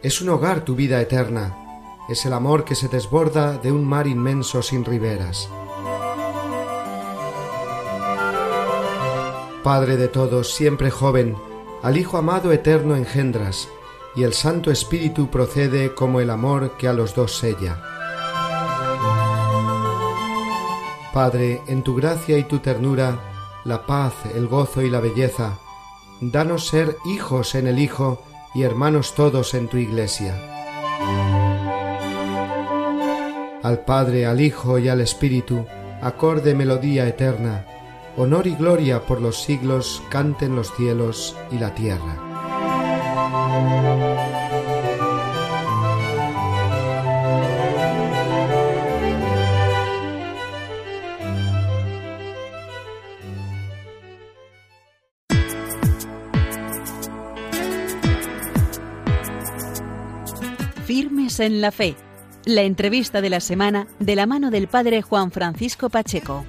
[0.05, 1.59] es un hogar tu vida eterna,
[2.09, 5.49] es el amor que se desborda de un mar inmenso sin riberas.
[9.65, 11.39] Padre de todos, siempre joven,
[11.83, 13.67] al Hijo amado eterno engendras,
[14.15, 17.81] y el Santo Espíritu procede como el amor que a los dos sella.
[21.15, 23.19] Padre, en tu gracia y tu ternura,
[23.65, 25.57] la paz, el gozo y la belleza,
[26.21, 28.23] danos ser hijos en el Hijo
[28.55, 30.37] y hermanos todos en tu Iglesia.
[33.63, 35.65] Al Padre, al Hijo y al Espíritu,
[36.03, 37.65] acorde melodía eterna,
[38.17, 42.21] honor y gloria por los siglos canten los cielos y la tierra.
[60.87, 61.97] Firmes en la fe.
[62.45, 66.45] La entrevista de la semana de la mano del padre Juan Francisco Pacheco.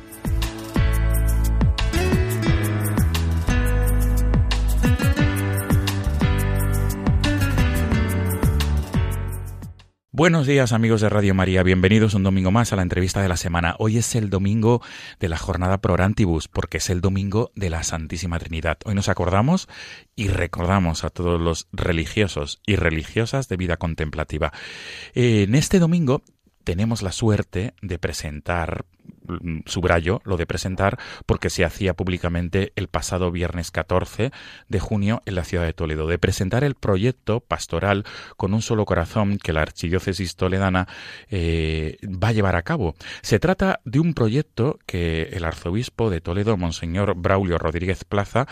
[10.17, 13.35] Buenos días amigos de Radio María, bienvenidos un domingo más a la entrevista de la
[13.35, 13.75] semana.
[13.79, 14.81] Hoy es el domingo
[15.19, 18.77] de la jornada Prorantibus, porque es el domingo de la Santísima Trinidad.
[18.85, 19.67] Hoy nos acordamos
[20.15, 24.53] y recordamos a todos los religiosos y religiosas de vida contemplativa.
[25.15, 26.21] En este domingo
[26.63, 28.85] tenemos la suerte de presentar
[29.65, 34.31] subrayo lo de presentar porque se hacía públicamente el pasado viernes 14
[34.67, 38.05] de junio en la ciudad de Toledo, de presentar el proyecto pastoral
[38.37, 40.87] con un solo corazón que la Archidiócesis Toledana
[41.29, 42.95] eh, va a llevar a cabo.
[43.21, 48.47] Se trata de un proyecto que el arzobispo de Toledo, Monseñor Braulio Rodríguez Plaza,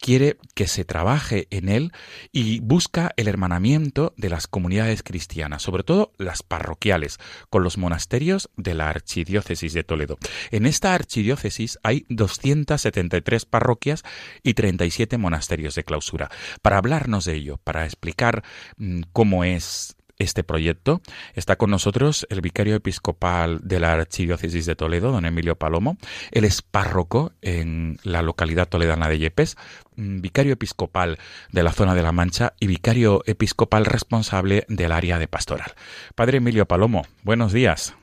[0.00, 1.92] quiere que se trabaje en él
[2.32, 7.18] y busca el hermanamiento de las comunidades cristianas, sobre todo las parroquiales,
[7.50, 10.17] con los monasterios de la Archidiócesis de Toledo.
[10.50, 14.04] En esta archidiócesis hay 273 parroquias
[14.42, 16.30] y 37 monasterios de clausura.
[16.62, 18.42] Para hablarnos de ello, para explicar
[18.76, 21.00] mm, cómo es este proyecto.
[21.34, 25.96] Está con nosotros el vicario episcopal de la Archidiócesis de Toledo, don Emilio Palomo.
[26.30, 29.56] Él es párroco en la localidad toledana de Yepes,
[29.96, 31.18] mm, vicario episcopal
[31.52, 35.72] de la zona de la Mancha y vicario episcopal responsable del área de pastoral.
[36.14, 37.94] Padre Emilio Palomo, buenos días.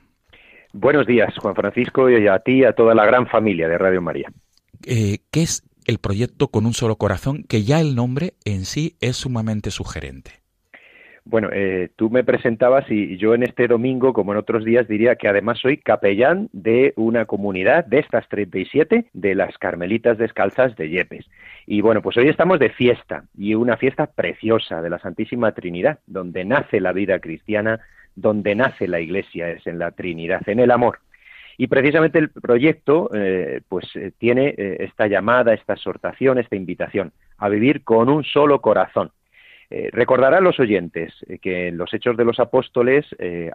[0.78, 4.02] Buenos días, Juan Francisco, y a ti y a toda la gran familia de Radio
[4.02, 4.30] María.
[4.86, 7.44] Eh, ¿Qué es el proyecto Con un solo corazón?
[7.48, 10.32] Que ya el nombre en sí es sumamente sugerente.
[11.24, 15.16] Bueno, eh, tú me presentabas y yo en este domingo, como en otros días, diría
[15.16, 20.90] que además soy capellán de una comunidad de estas 37 de las Carmelitas Descalzas de
[20.90, 21.24] Yepes.
[21.66, 26.00] Y bueno, pues hoy estamos de fiesta y una fiesta preciosa de la Santísima Trinidad,
[26.06, 27.80] donde nace la vida cristiana,
[28.16, 30.98] donde nace la Iglesia, es en la Trinidad, en el amor.
[31.58, 37.12] Y precisamente el proyecto eh, pues eh, tiene eh, esta llamada, esta exhortación, esta invitación
[37.38, 39.10] a vivir con un solo corazón.
[39.68, 41.12] recordarán los oyentes
[41.42, 43.04] que en los Hechos de los Apóstoles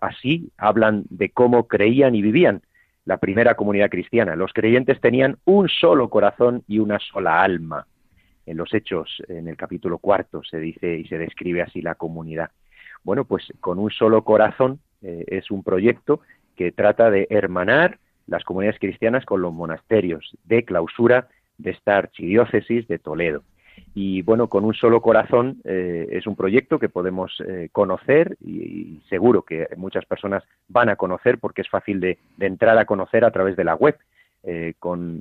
[0.02, 2.62] así hablan de cómo creían y vivían
[3.06, 4.36] la primera comunidad cristiana.
[4.36, 7.88] Los creyentes tenían un solo corazón y una sola alma.
[8.46, 12.52] En los Hechos, en el capítulo cuarto, se dice y se describe así la comunidad.
[13.04, 16.22] Bueno, pues con un solo corazón eh, es un proyecto
[16.56, 17.98] que trata de hermanar
[18.28, 21.28] las comunidades cristianas con los monasterios de clausura
[21.58, 23.44] de esta archidiócesis de Toledo.
[23.96, 29.02] Y bueno, con un solo corazón eh, es un proyecto que podemos eh, conocer y,
[29.10, 33.32] seguro que muchas personas van a conocer porque es fácil de, entrar a conocer a
[33.32, 33.98] través de la web.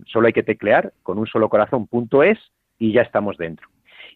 [0.06, 2.38] solo hay que teclear con un solo corazón.es
[2.78, 3.68] y ya estamos dentro.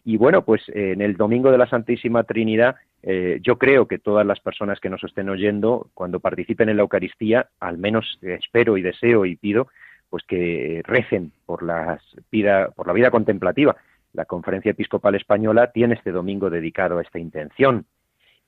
[0.03, 2.75] Y bueno, pues en el Domingo de la Santísima Trinidad
[3.07, 6.81] eh, yo creo que todas las personas que nos estén oyendo, cuando participen en la
[6.81, 9.67] Eucaristía, al menos espero y deseo y pido,
[10.09, 12.01] pues que recen por, las
[12.75, 13.75] por la vida contemplativa.
[14.13, 17.85] La Conferencia Episcopal Española tiene este domingo dedicado a esta intención.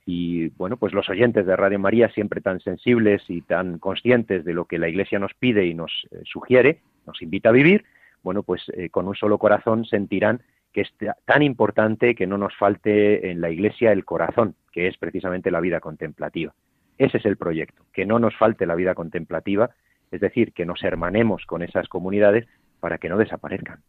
[0.07, 4.53] Y bueno, pues los oyentes de Radio María, siempre tan sensibles y tan conscientes de
[4.53, 7.85] lo que la Iglesia nos pide y nos eh, sugiere, nos invita a vivir,
[8.23, 10.41] bueno, pues eh, con un solo corazón sentirán
[10.77, 10.93] que es
[11.25, 15.59] tan importante que no nos falte en la Iglesia el corazón, que es precisamente la
[15.59, 16.53] vida contemplativa.
[16.99, 19.71] Ese es el proyecto, que no nos falte la vida contemplativa
[20.11, 22.47] es decir, que nos hermanemos con esas comunidades
[22.79, 23.81] para que no desaparezcan.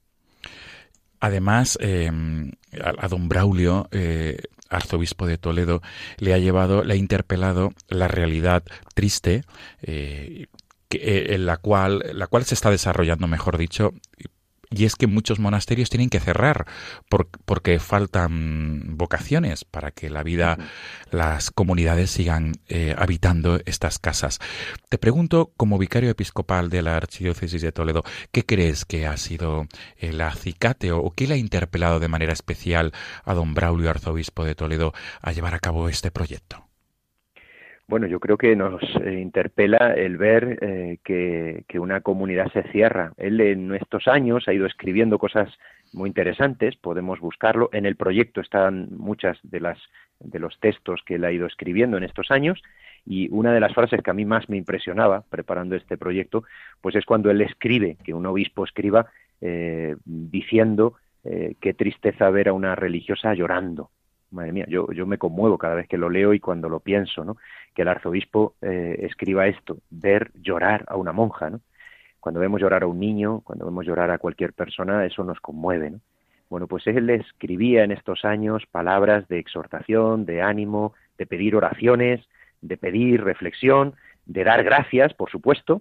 [1.20, 2.10] Además, eh,
[2.82, 4.38] a, don Braulio, eh,
[4.70, 5.80] arzobispo de Toledo,
[6.18, 8.62] le ha llevado, le ha interpelado la realidad
[8.94, 9.42] triste
[9.82, 10.46] eh,
[10.90, 13.92] en la cual, la cual se está desarrollando, mejor dicho,
[14.70, 16.66] y es que muchos monasterios tienen que cerrar
[17.44, 20.58] porque faltan vocaciones para que la vida,
[21.10, 24.38] las comunidades sigan eh, habitando estas casas.
[24.88, 29.66] Te pregunto, como vicario episcopal de la Archidiócesis de Toledo, ¿qué crees que ha sido
[29.96, 32.92] el acicate o qué le ha interpelado de manera especial
[33.24, 36.67] a don Braulio, arzobispo de Toledo, a llevar a cabo este proyecto?
[37.88, 43.12] Bueno, yo creo que nos eh, interpela el ver eh, que, una comunidad se cierra.
[43.16, 45.48] Él en estos años ha ido escribiendo cosas
[45.94, 47.70] muy interesantes, podemos buscarlo.
[47.72, 49.78] En el proyecto están muchas de las
[50.20, 52.60] de los textos que él ha ido escribiendo en estos años
[53.06, 56.42] y una de las frases que a mí más me impresionaba preparando este proyecto,
[56.82, 59.06] pues es cuando él escribe, que un obispo escriba
[59.40, 60.94] eh, diciendo
[61.60, 63.90] qué tristeza ver a una religiosa llorando
[64.30, 67.24] madre mía, yo, yo me conmuevo cada vez que lo leo y cuando lo pienso,
[67.24, 67.36] ¿no?
[67.78, 71.52] Que el arzobispo eh, escriba esto, ver llorar a una monja.
[72.18, 75.90] Cuando vemos llorar a un niño, cuando vemos llorar a cualquier persona, eso nos conmueve,
[75.90, 76.00] ¿no?
[76.50, 81.54] Bueno, pues él le escribía en estos años palabras de exhortación, de ánimo, de pedir
[81.54, 82.26] oraciones,
[82.62, 83.94] de pedir reflexión,
[84.26, 85.80] de dar gracias, por supuesto,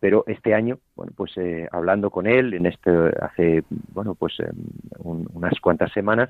[0.00, 2.90] pero este año, bueno, pues eh, hablando con él en este
[3.22, 4.52] hace, bueno, pues em,
[4.98, 6.28] unas cuantas semanas,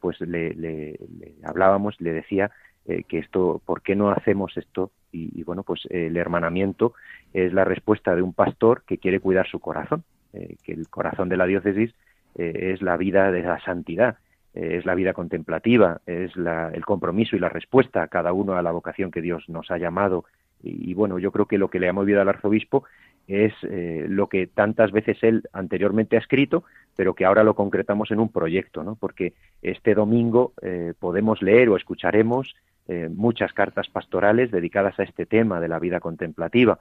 [0.00, 0.98] pues le,
[1.42, 2.50] hablábamos, le decía
[2.86, 4.90] eh, que esto, ¿por qué no hacemos esto?
[5.10, 6.94] Y, bueno, pues el hermanamiento
[7.32, 11.28] es la respuesta de un pastor que quiere cuidar su corazón, eh, que el corazón
[11.28, 11.94] de la diócesis
[12.34, 14.16] eh, es la vida de la santidad,
[14.54, 18.70] es la vida contemplativa, es el compromiso y la respuesta a cada uno a la
[18.70, 20.24] vocación que Dios nos ha llamado.
[20.62, 22.84] Y, bueno, yo creo que lo que le ha movido al arzobispo
[23.26, 26.64] es eh, lo que tantas veces él anteriormente ha escrito,
[26.96, 28.96] pero que ahora lo concretamos en un proyecto, ¿no?
[28.96, 29.32] Porque
[29.62, 32.54] este domingo eh, podemos leer o escucharemos
[32.88, 36.78] eh, muchas cartas pastorales dedicadas a este tema de la vida contemplativa.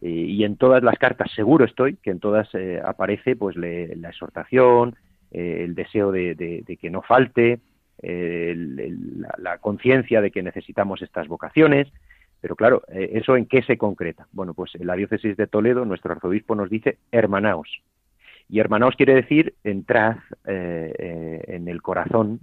[0.00, 2.48] y en todas las cartas, seguro estoy, que en todas
[2.84, 4.96] aparece pues la exhortación,
[5.30, 7.60] el deseo de, que no falte,
[8.02, 11.86] la conciencia de que necesitamos estas vocaciones,
[12.42, 14.26] pero claro, eh, ¿eso en qué se concreta?
[14.32, 17.80] Bueno, pues en la diócesis de Toledo nuestro arzobispo nos dice hermanaos.
[18.48, 22.40] Y hermanaos quiere decir entrad eh, eh, en el corazón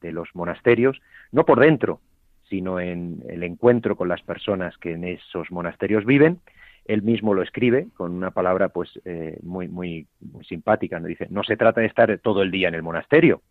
[0.00, 2.00] de los monasterios, no por dentro,
[2.48, 6.40] sino en el encuentro con las personas que en esos monasterios viven.
[6.84, 9.00] Él mismo lo escribe con una palabra pues
[9.42, 11.00] muy, muy, muy simpática.
[11.00, 11.08] ¿no?
[11.08, 13.42] Dice, no se trata de estar todo el día en el monasterio,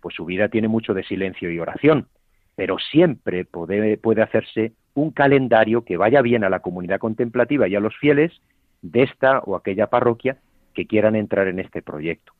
[0.00, 2.06] pues su vida tiene mucho de silencio y oración,
[2.54, 7.74] pero siempre puede, puede hacerse un calendario que vaya bien a la comunidad contemplativa y
[7.74, 8.32] a los fieles
[8.82, 10.38] de esta o aquella parroquia
[10.72, 12.32] que quieran entrar en este proyecto.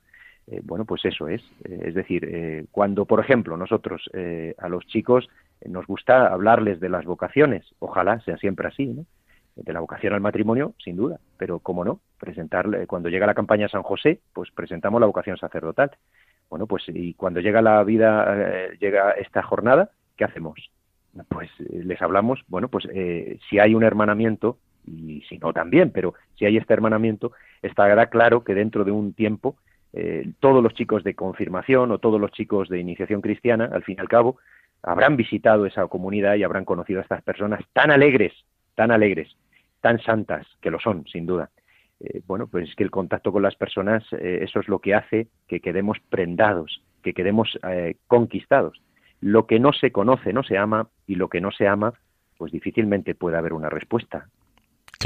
[0.47, 1.43] Eh, bueno, pues eso es.
[1.65, 4.11] Eh, es decir, eh, cuando, por ejemplo, nosotros
[4.59, 5.29] a los chicos
[5.67, 9.07] nos gusta hablarles de las vocaciones, ojalá sea siempre así, ¿no?
[9.57, 13.69] De la vocación al matrimonio, sin duda, pero cómo no, presentarle, cuando llega la campaña
[13.69, 15.93] San José, pues presentamos la vocación sacerdotal.
[16.51, 20.71] Bueno, pues y cuando llega la vida, llega esta jornada, ¿qué hacemos?
[21.29, 25.91] pues eh, les hablamos, bueno, pues eh, si hay un hermanamiento, y si no también,
[25.91, 27.33] pero si hay este hermanamiento,
[27.63, 29.57] estará claro que dentro de un tiempo
[29.93, 33.97] eh, todos los chicos de confirmación o todos los chicos de iniciación cristiana, al fin
[33.97, 34.39] y al cabo,
[34.85, 38.32] habrán visitado esa comunidad y habrán conocido a estas personas tan alegres,
[38.74, 39.37] tan alegres,
[39.80, 41.51] tan santas, que lo son, sin duda.
[42.26, 45.61] bueno, pues es que el contacto con las personas, eso es lo que hace que
[45.61, 47.59] quedemos prendados, que quedemos
[48.07, 48.80] conquistados
[49.24, 51.95] lo que no se conoce no se ama y lo que no se ama,
[52.37, 54.28] pues difícilmente puede haber una respuesta.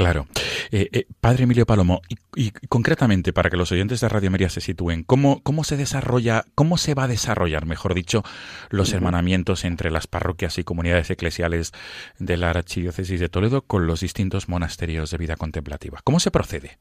[0.03, 0.27] Claro.
[0.71, 2.01] Eh, eh, padre Emilio Palomo,
[2.35, 6.45] y, concretamente para que los oyentes de Radio María se sitúen, ¿cómo, ¿cómo se desarrolla,
[6.55, 8.23] cómo se va a desarrollar, mejor dicho,
[8.69, 11.73] los hermanamientos entre las parroquias y comunidades eclesiales
[12.17, 15.99] de la Archidiócesis de Toledo con los distintos monasterios de vida contemplativa?
[16.03, 16.77] ¿Cómo se procede?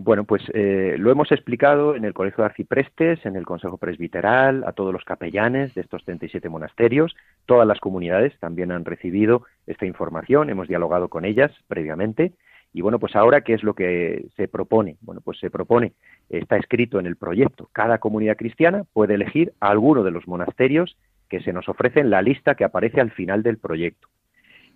[0.00, 4.62] Bueno, pues eh, lo hemos explicado en el Colegio de Arciprestes, en el Consejo Presbiteral,
[4.64, 7.16] a todos los capellanes de estos 37 monasterios.
[7.46, 12.34] Todas las comunidades también han recibido esta información, hemos dialogado con ellas previamente.
[12.72, 14.98] Y bueno, pues ahora, ¿qué es lo que se propone?
[15.00, 15.94] Bueno, pues se propone,
[16.28, 20.96] está escrito en el proyecto, cada comunidad cristiana puede elegir a alguno de los monasterios
[21.28, 24.06] que se nos ofrece en la lista que aparece al final del proyecto.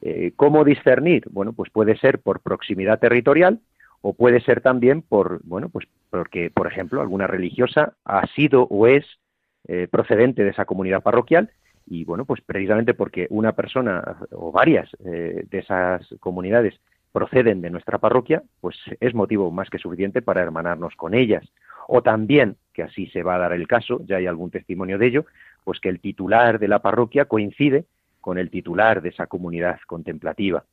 [0.01, 1.23] Eh, ¿Cómo discernir?
[1.31, 3.61] Bueno, pues puede ser por proximidad territorial,
[4.03, 8.86] o puede ser también por, bueno, pues porque, por ejemplo, alguna religiosa ha sido o
[8.86, 9.07] es
[9.66, 11.50] eh, procedente de esa comunidad parroquial
[11.86, 16.74] y, bueno, pues precisamente porque una persona o varias eh, de esas comunidades
[17.12, 21.44] proceden de nuestra parroquia, pues es motivo más que suficiente para hermanarnos con ellas.
[21.88, 25.07] O también, que así se va a dar el caso, ya hay algún testimonio de
[25.07, 25.26] ello,
[25.64, 27.84] pues que el titular de la parroquia coincide
[28.20, 30.64] con el titular de esa comunidad contemplativa.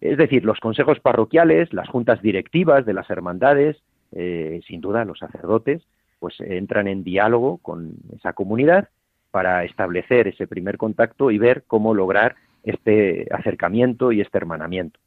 [0.00, 5.18] Es decir, los consejos parroquiales, las juntas directivas de las hermandades, eh, sin duda los
[5.18, 5.82] sacerdotes,
[6.18, 8.88] pues entran en diálogo con esa comunidad
[9.30, 15.00] para establecer ese primer contacto y ver cómo lograr este acercamiento y este hermanamiento.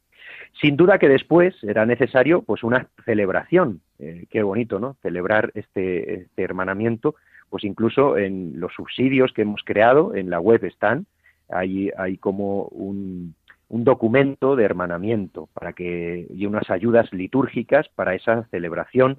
[0.60, 4.96] Sin duda que después era necesario pues una celebración, eh, qué bonito, ¿no?
[5.02, 7.14] Celebrar este, este, hermanamiento,
[7.50, 11.06] pues incluso en los subsidios que hemos creado en la web están,
[11.48, 13.34] hay, hay como un,
[13.68, 19.18] un documento de hermanamiento para que y unas ayudas litúrgicas para esa celebración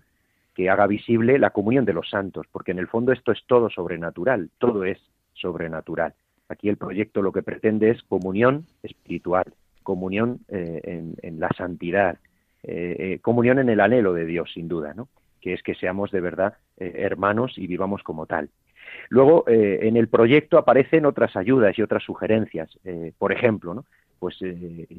[0.56, 3.70] que haga visible la comunión de los santos, porque en el fondo esto es todo
[3.70, 5.00] sobrenatural, todo es
[5.34, 6.14] sobrenatural.
[6.50, 9.46] Aquí el proyecto lo que pretende es comunión espiritual,
[9.84, 12.18] comunión eh, en, la santidad,
[12.64, 15.08] eh, eh, comunión en el anhelo de Dios, sin duda, ¿no?
[15.40, 18.50] que es que seamos de verdad hermanos y vivamos como tal.
[19.08, 22.70] Luego, en el proyecto aparecen otras ayudas y otras sugerencias.
[23.18, 23.86] por ejemplo, ¿no?
[24.20, 24.38] Pues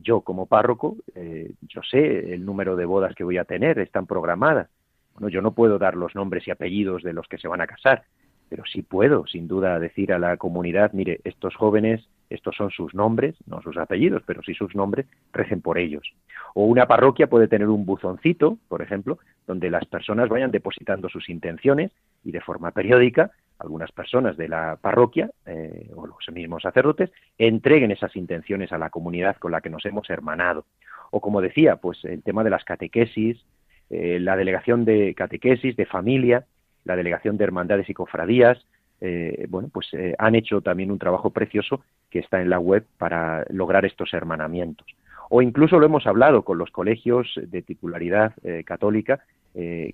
[0.02, 4.68] yo como párroco, yo sé el número de bodas que voy a tener, están programadas.
[5.14, 7.66] Bueno, yo no puedo dar los nombres y apellidos de los que se van a
[7.66, 8.04] casar,
[8.48, 12.94] pero sí puedo, sin duda, decir a la comunidad, mire, estos jóvenes, estos son sus
[12.94, 16.12] nombres, no sus apellidos, pero sí sus nombres, recen por ellos.
[16.54, 21.28] O una parroquia puede tener un buzoncito, por ejemplo, donde las personas vayan depositando sus
[21.28, 21.92] intenciones
[22.24, 27.90] y de forma periódica algunas personas de la parroquia eh, o los mismos sacerdotes entreguen
[27.90, 30.64] esas intenciones a la comunidad con la que nos hemos hermanado.
[31.10, 33.44] O como decía, pues el tema de las catequesis,
[33.90, 36.46] eh, la delegación de catequesis, de familia,
[36.84, 38.64] la delegación de hermandades y cofradías,
[39.02, 43.44] eh, bueno, pues han hecho también un trabajo precioso que está en la web para
[43.50, 44.86] lograr estos hermanamientos.
[45.30, 48.34] O incluso lo hemos hablado con los colegios de titularidad
[48.64, 49.20] católica,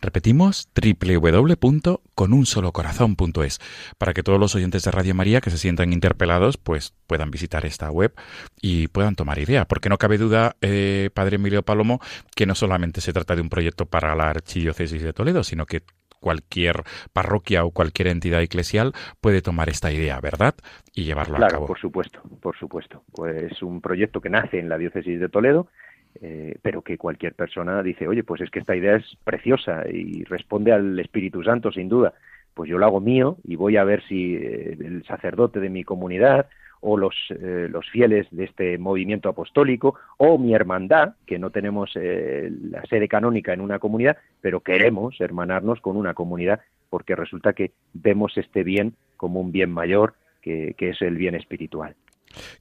[0.00, 3.60] Repetimos, www.conunsolocorazon.es,
[3.98, 7.66] para que todos los oyentes de Radio María que se sientan interpelados, pues puedan visitar
[7.66, 8.14] esta web
[8.60, 12.00] y puedan tomar idea, porque no cabe duda, eh, Padre Emilio Palomo,
[12.34, 15.82] que no solamente se trata de un proyecto para la Archidiócesis de Toledo, sino que
[16.24, 20.54] cualquier parroquia o cualquier entidad eclesial puede tomar esta idea, ¿verdad?
[20.94, 21.66] Y llevarlo a cabo.
[21.66, 23.04] Por supuesto, por supuesto.
[23.12, 25.68] Pues un proyecto que nace en la diócesis de Toledo,
[26.20, 30.24] eh, pero que cualquier persona dice, oye, pues es que esta idea es preciosa y
[30.24, 32.14] responde al Espíritu Santo, sin duda.
[32.54, 35.82] Pues yo lo hago mío y voy a ver si eh, el sacerdote de mi
[35.82, 36.46] comunidad
[36.80, 41.90] o los, eh, los fieles de este movimiento apostólico, o mi hermandad, que no tenemos
[41.94, 46.60] eh, la sede canónica en una comunidad, pero queremos hermanarnos con una comunidad,
[46.90, 51.96] porque resulta que vemos este bien como un bien mayor, que es el bien espiritual.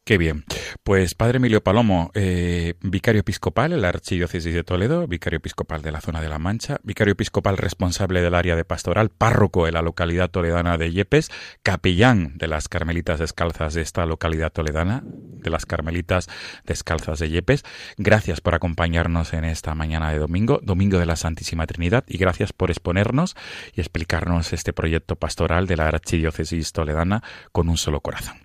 [0.04, 0.46] Qué bien.
[0.84, 5.92] Pues Padre Emilio Palomo, eh, vicario episcopal en la Archidiócesis de Toledo, vicario episcopal de
[5.92, 9.82] la zona de La Mancha, vicario episcopal responsable del área de pastoral, párroco en la
[9.82, 15.66] localidad toledana de Yepes, capellán de las Carmelitas Descalzas de esta localidad toledana, de las
[15.66, 16.28] Carmelitas
[16.66, 17.64] Descalzas de Yepes.
[17.98, 22.54] Gracias por acompañarnos en esta mañana de domingo, domingo de la Santísima Trinidad, y gracias
[22.54, 23.36] por exponernos
[23.74, 28.36] y explicarnos este proyecto pastoral de la Archidiócesis toledana con un solo corazón.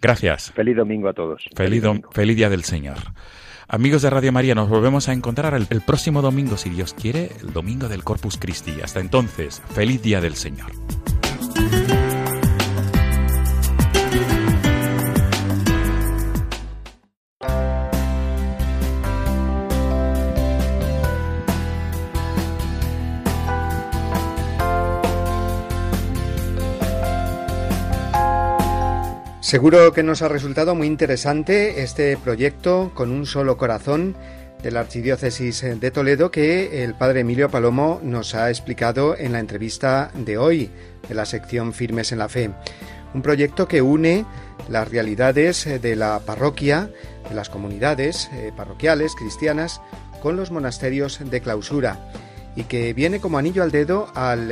[0.00, 0.52] Gracias.
[0.52, 1.42] Feliz domingo a todos.
[1.54, 1.82] Feliz,
[2.12, 2.98] feliz, Día del Señor.
[3.68, 7.32] Amigos de Radio María, nos volvemos a encontrar el, el próximo domingo, si Dios quiere,
[7.40, 8.80] el domingo del Corpus Christi.
[8.82, 10.70] Hasta entonces, feliz Día del Señor.
[29.48, 34.14] Seguro que nos ha resultado muy interesante este proyecto con un solo corazón
[34.62, 39.38] de la Archidiócesis de Toledo que el padre Emilio Palomo nos ha explicado en la
[39.38, 40.70] entrevista de hoy
[41.08, 42.50] de la sección Firmes en la Fe.
[43.14, 44.26] un proyecto que une
[44.68, 46.90] las realidades eh, de la parroquia,
[47.26, 49.80] de las comunidades eh, parroquiales cristianas,
[50.20, 51.98] con los monasterios de clausura
[52.54, 54.50] y que viene como anillo al dedo al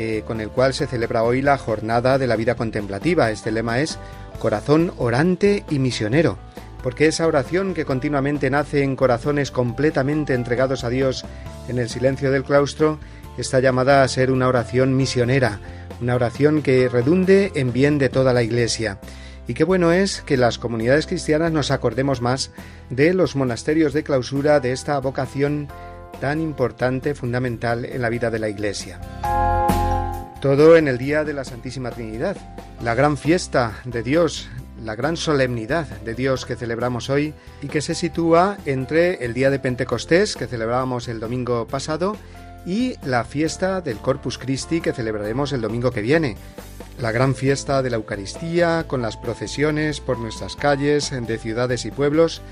[0.00, 3.32] eh, con el cual se celebra hoy la jornada de la vida contemplativa.
[3.32, 3.98] Este lema es
[4.38, 6.38] corazón orante y misionero,
[6.84, 11.24] porque esa oración que continuamente nace en corazones completamente entregados a Dios
[11.66, 13.00] en el silencio del claustro
[13.38, 15.58] está llamada a ser una oración misionera,
[16.00, 19.00] una oración que redunde en bien de toda la Iglesia.
[19.48, 22.52] Y qué bueno es que las comunidades cristianas nos acordemos más
[22.88, 25.66] de los monasterios de clausura, de esta vocación
[26.20, 29.00] tan importante, fundamental en la vida de la Iglesia.
[30.40, 32.36] Todo en el día de la Santísima Trinidad,
[32.80, 34.48] la gran fiesta de Dios,
[34.84, 39.50] la gran solemnidad de Dios que celebramos hoy y que se sitúa entre el día
[39.50, 42.16] de Pentecostés, que celebrábamos el domingo pasado,
[42.64, 46.36] y la fiesta del Corpus Christi que celebraremos el domingo que viene.
[47.00, 51.90] La gran fiesta de la Eucaristía con las procesiones por nuestras calles de ciudades y
[51.90, 52.42] pueblos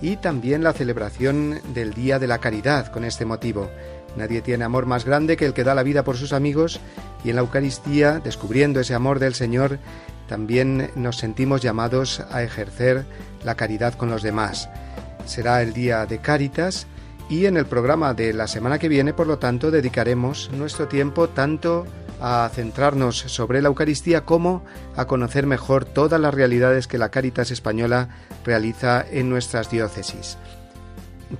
[0.00, 3.70] y también la celebración del Día de la Caridad con este motivo.
[4.16, 6.80] Nadie tiene amor más grande que el que da la vida por sus amigos
[7.24, 9.78] y en la Eucaristía, descubriendo ese amor del Señor,
[10.28, 13.04] también nos sentimos llamados a ejercer
[13.44, 14.68] la caridad con los demás.
[15.26, 16.86] Será el día de Cáritas
[17.28, 21.28] y en el programa de la semana que viene, por lo tanto, dedicaremos nuestro tiempo
[21.28, 21.86] tanto
[22.20, 24.64] a centrarnos sobre la Eucaristía como
[24.96, 28.08] a conocer mejor todas las realidades que la Cáritas española
[28.44, 30.38] realiza en nuestras diócesis.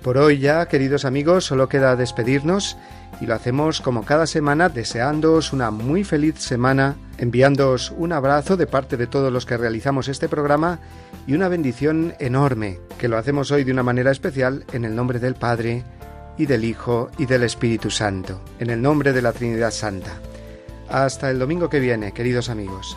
[0.03, 2.76] Por hoy ya, queridos amigos, solo queda despedirnos
[3.20, 8.66] y lo hacemos como cada semana deseándoos una muy feliz semana, enviándoos un abrazo de
[8.66, 10.80] parte de todos los que realizamos este programa
[11.26, 15.18] y una bendición enorme, que lo hacemos hoy de una manera especial en el nombre
[15.18, 15.85] del Padre
[16.37, 20.12] y del Hijo y del Espíritu Santo, en el nombre de la Trinidad Santa.
[20.89, 22.97] Hasta el domingo que viene, queridos amigos.